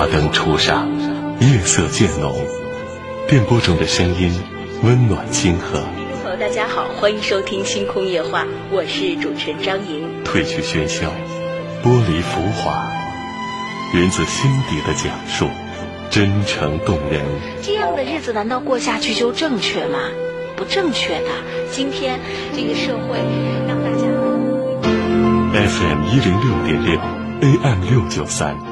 [0.00, 0.88] 灯初上，
[1.38, 2.34] 夜色渐浓，
[3.28, 4.32] 电波中的声音
[4.82, 5.78] 温暖亲和。
[6.28, 8.42] 友，大家好，欢迎收听《星空夜话》，
[8.72, 10.02] 我是主持人张莹。
[10.24, 11.06] 褪去喧嚣，
[11.84, 12.90] 剥离浮华，
[13.94, 15.46] 源自心底的讲述，
[16.10, 17.24] 真诚动人。
[17.62, 19.98] 这样的日子难道过下去就正确吗？
[20.56, 21.28] 不正确的。
[21.70, 22.18] 今天
[22.56, 23.18] 这个社会
[23.68, 24.06] 让大家
[25.52, 26.98] FM 一零六点六
[27.40, 28.71] ，AM 六九三。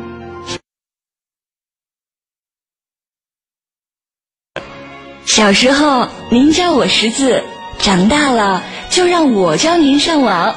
[5.32, 7.44] 小时候您教我识字，
[7.78, 10.56] 长大了就让我教您上网。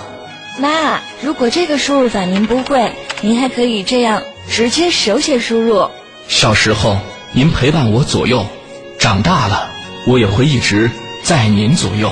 [0.58, 2.92] 妈，如果这个输入法您不会，
[3.22, 5.88] 您还可以这样直接手写输入。
[6.28, 6.98] 小时候
[7.34, 8.48] 您陪伴我左右，
[8.98, 9.70] 长大了
[10.08, 10.90] 我也会一直
[11.22, 12.12] 在您左右。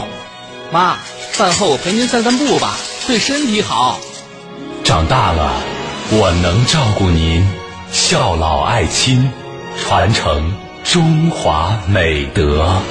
[0.71, 0.99] 妈，
[1.31, 2.77] 饭后我陪您散散步吧，
[3.07, 3.99] 对身体好。
[4.83, 5.51] 长大了，
[6.11, 7.43] 我能照顾您，
[7.91, 9.31] 孝老爱亲，
[9.79, 10.53] 传承
[10.83, 12.81] 中华美德。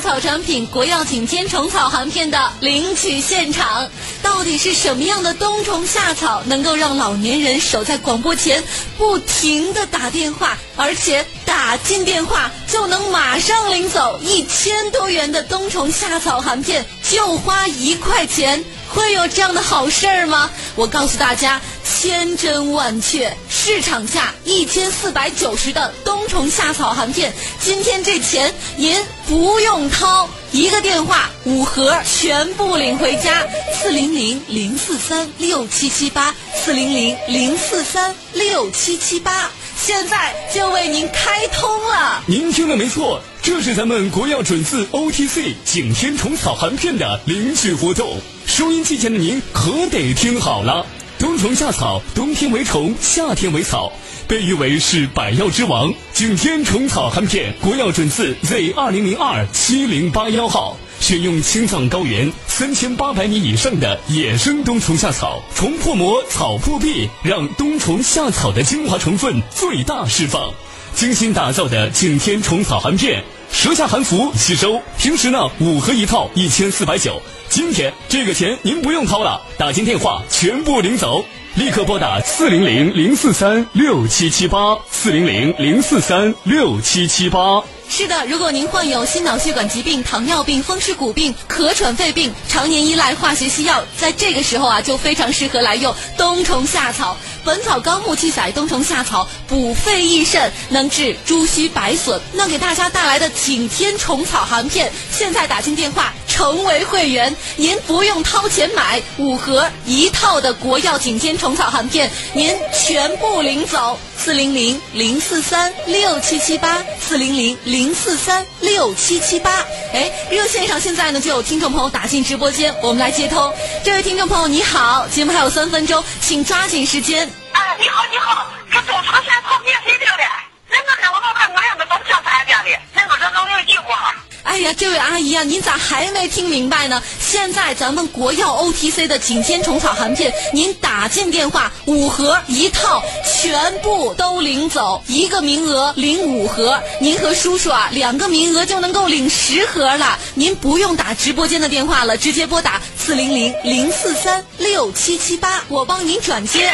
[0.00, 3.88] 草产品国药景天虫草含片的领取现场。
[4.22, 8.62] 到底是什么样的冬虫夏草能够让老年人守在广播前
[8.98, 18.64] 不停的打电话，而且打进电话就能马上领走一千多元的冬虫夏草含片，就花一块钱？
[18.92, 20.50] 会有这样的好事儿吗？
[20.74, 28.96] 我告诉大家，千真万确，市场价一千四百九十的冬虫夏草含片，今天这钱您
[29.28, 33.46] 不用掏，一个电话五盒全部领回家，
[33.80, 39.50] 四零零零四三六七七八，四零零零四三六七七八，
[39.82, 42.22] 现在就为您开通了。
[42.26, 48.20] 您听的没错，这是咱们国药准字 OTC 景天虫草含片的领取活动。
[48.44, 50.84] 收音机前的您可得听好了，
[51.18, 53.90] 冬虫夏草，冬天为虫，夏天为草，
[54.28, 55.90] 被誉为是百药之王。
[56.12, 60.76] 景天虫草含片，国药准字 Z 二零零二七零八幺号。
[61.00, 70.52] 选用青藏高原三千八百米以上的野生冬虫夏草，虫破膜，草破壁，让冬虫夏草的精华成分最大释放。
[70.94, 74.80] 精心打造的景天虫草含片，舌下含服吸收。
[74.98, 77.20] 平时呢，五盒一套，一千四百九。
[77.48, 81.24] 今天这个钱您不用掏了，打进电话全部领走。
[81.54, 87.60] 立刻拨打四零零零四三六七七八，四零零零四三六七七八。
[87.88, 97.16] 是的，如果您患有心脑血管疾病、糖尿病、风湿骨病、咳喘肺病，常年依赖化学西药，在这个时候啊，就非常适合来用冬虫夏草。
[97.44, 102.20] 《本草纲目》记载，冬虫夏草补肺益肾，能治诸虚白损。
[102.32, 113.98] 那给大家带来的景天虫草含片，现在打进电话成为会员，您不用掏钱买五盒一套的国药景天虫草含片，您全部领走。
[114.16, 119.62] 四零零零四三六七七八，四零零零四三六七七八。
[119.92, 123.54] 哎，热线上现在呢就有听众朋友打进直播间，我们来接通。
[123.84, 127.28] 这位听众朋友你好，节目还有三分钟，请抓紧时间。
[127.52, 130.24] 啊，你好你好，这冬虫夏草免费领的，
[130.70, 134.14] 人们看我们看哪样的冬虫夏草免的，人都说都有计划。
[134.50, 137.00] 哎呀，这位阿姨啊，您咋还没听明白呢？
[137.20, 150.18] 现在咱们国药 OTC 的景天虫草含片，您打进电话五盒一套，全部都领走，一个名额领五盒，您和叔叔啊两个名额就能够领十盒了。
[150.34, 156.68] 您不用打直播间的电话了，直接拨打四零零零四三六七七八，我帮您转接。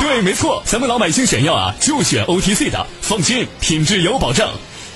[0.00, 4.50] 对，没错，咱们老百姓选药啊，就选 OTC 的，放心，品质有保证。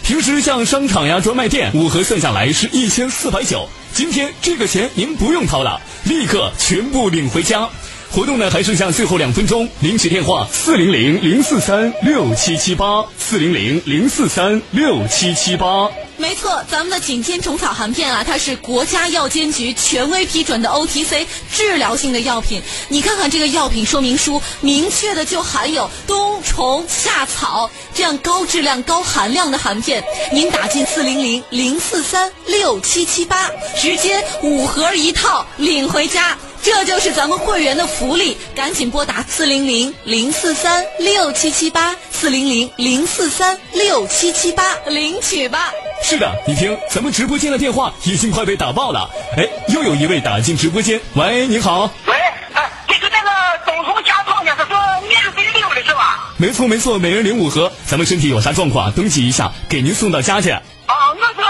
[0.08, 3.68] 平时像商场呀、专卖店，五盒算下来是一千四百九。
[3.92, 7.68] 今天这个钱您不用掏了，立刻全部领回家。
[8.10, 15.90] 活动呢还剩下最后两分钟，领取电话四零零零四三六七七八，四零零零四三六七七八。
[16.20, 21.24] 没错，咱们的景天虫草含片啊，它是国家药监局权威批准的 OTC
[21.54, 22.60] 治疗性的药品。
[22.88, 30.02] 你看看这个药品说明书，明确的就含有冬虫夏草这样高质量、高含量的含片。
[30.32, 33.48] 您打进四零零零四三六七七八，
[33.80, 36.36] 直接五盒一套领回家。
[36.60, 45.72] 这就是咱们会员的福利，赶紧拨打四零零零四三六七七八，四零零零四三六七七八领取吧。
[46.08, 49.10] 是的，你听，咱们直播间的电话已经快被打爆了。
[49.36, 51.82] 哎，又有一位打进直播间，喂，您好。
[52.06, 52.14] 喂，
[52.54, 53.30] 哎，这个那个
[53.66, 56.32] 冬虫夏草呢，他说免费领的是吧？
[56.38, 57.70] 没错没错，每人领五盒。
[57.84, 60.48] 咱们身体有啥状况，登记一下，给您送到家去。
[60.48, 61.42] 啊，我是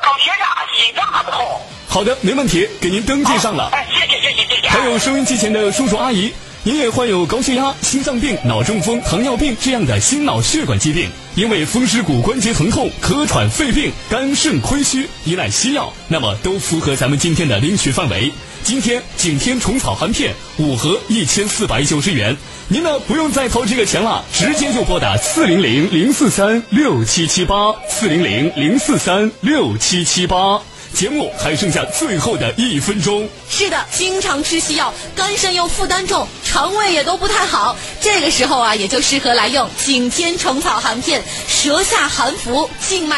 [0.00, 1.60] 高血压，心脏还不好。
[1.86, 3.68] 好的，没问题，给您登记上了。
[3.72, 4.68] 哎，谢谢谢谢谢谢。
[4.70, 6.32] 还有收音机前的叔叔阿姨，
[6.66, 18.32] 您也患有高血压、心脏病、脑中风、糖尿病这样的心脑血管疾病，因为风湿骨关节疼痛、咳喘、肺病、肝肾亏虚，依赖西药，那么都符合咱们今天的领取范围。
[18.64, 22.36] 今天景天虫草含片五盒一千四百九十元，
[22.66, 30.60] 您呢不用再掏这个钱了，直接就拨打四零零零四三六七七八四零零零四三六七七八。
[30.96, 33.28] 节目还剩下最后的一分钟。
[33.50, 37.76] 是的，经常吃西药，肝肾又负担重，肠胃也都不太好。
[38.00, 43.14] 这个时候啊，也就适合来用景天虫草含片，舌下含服，静脉。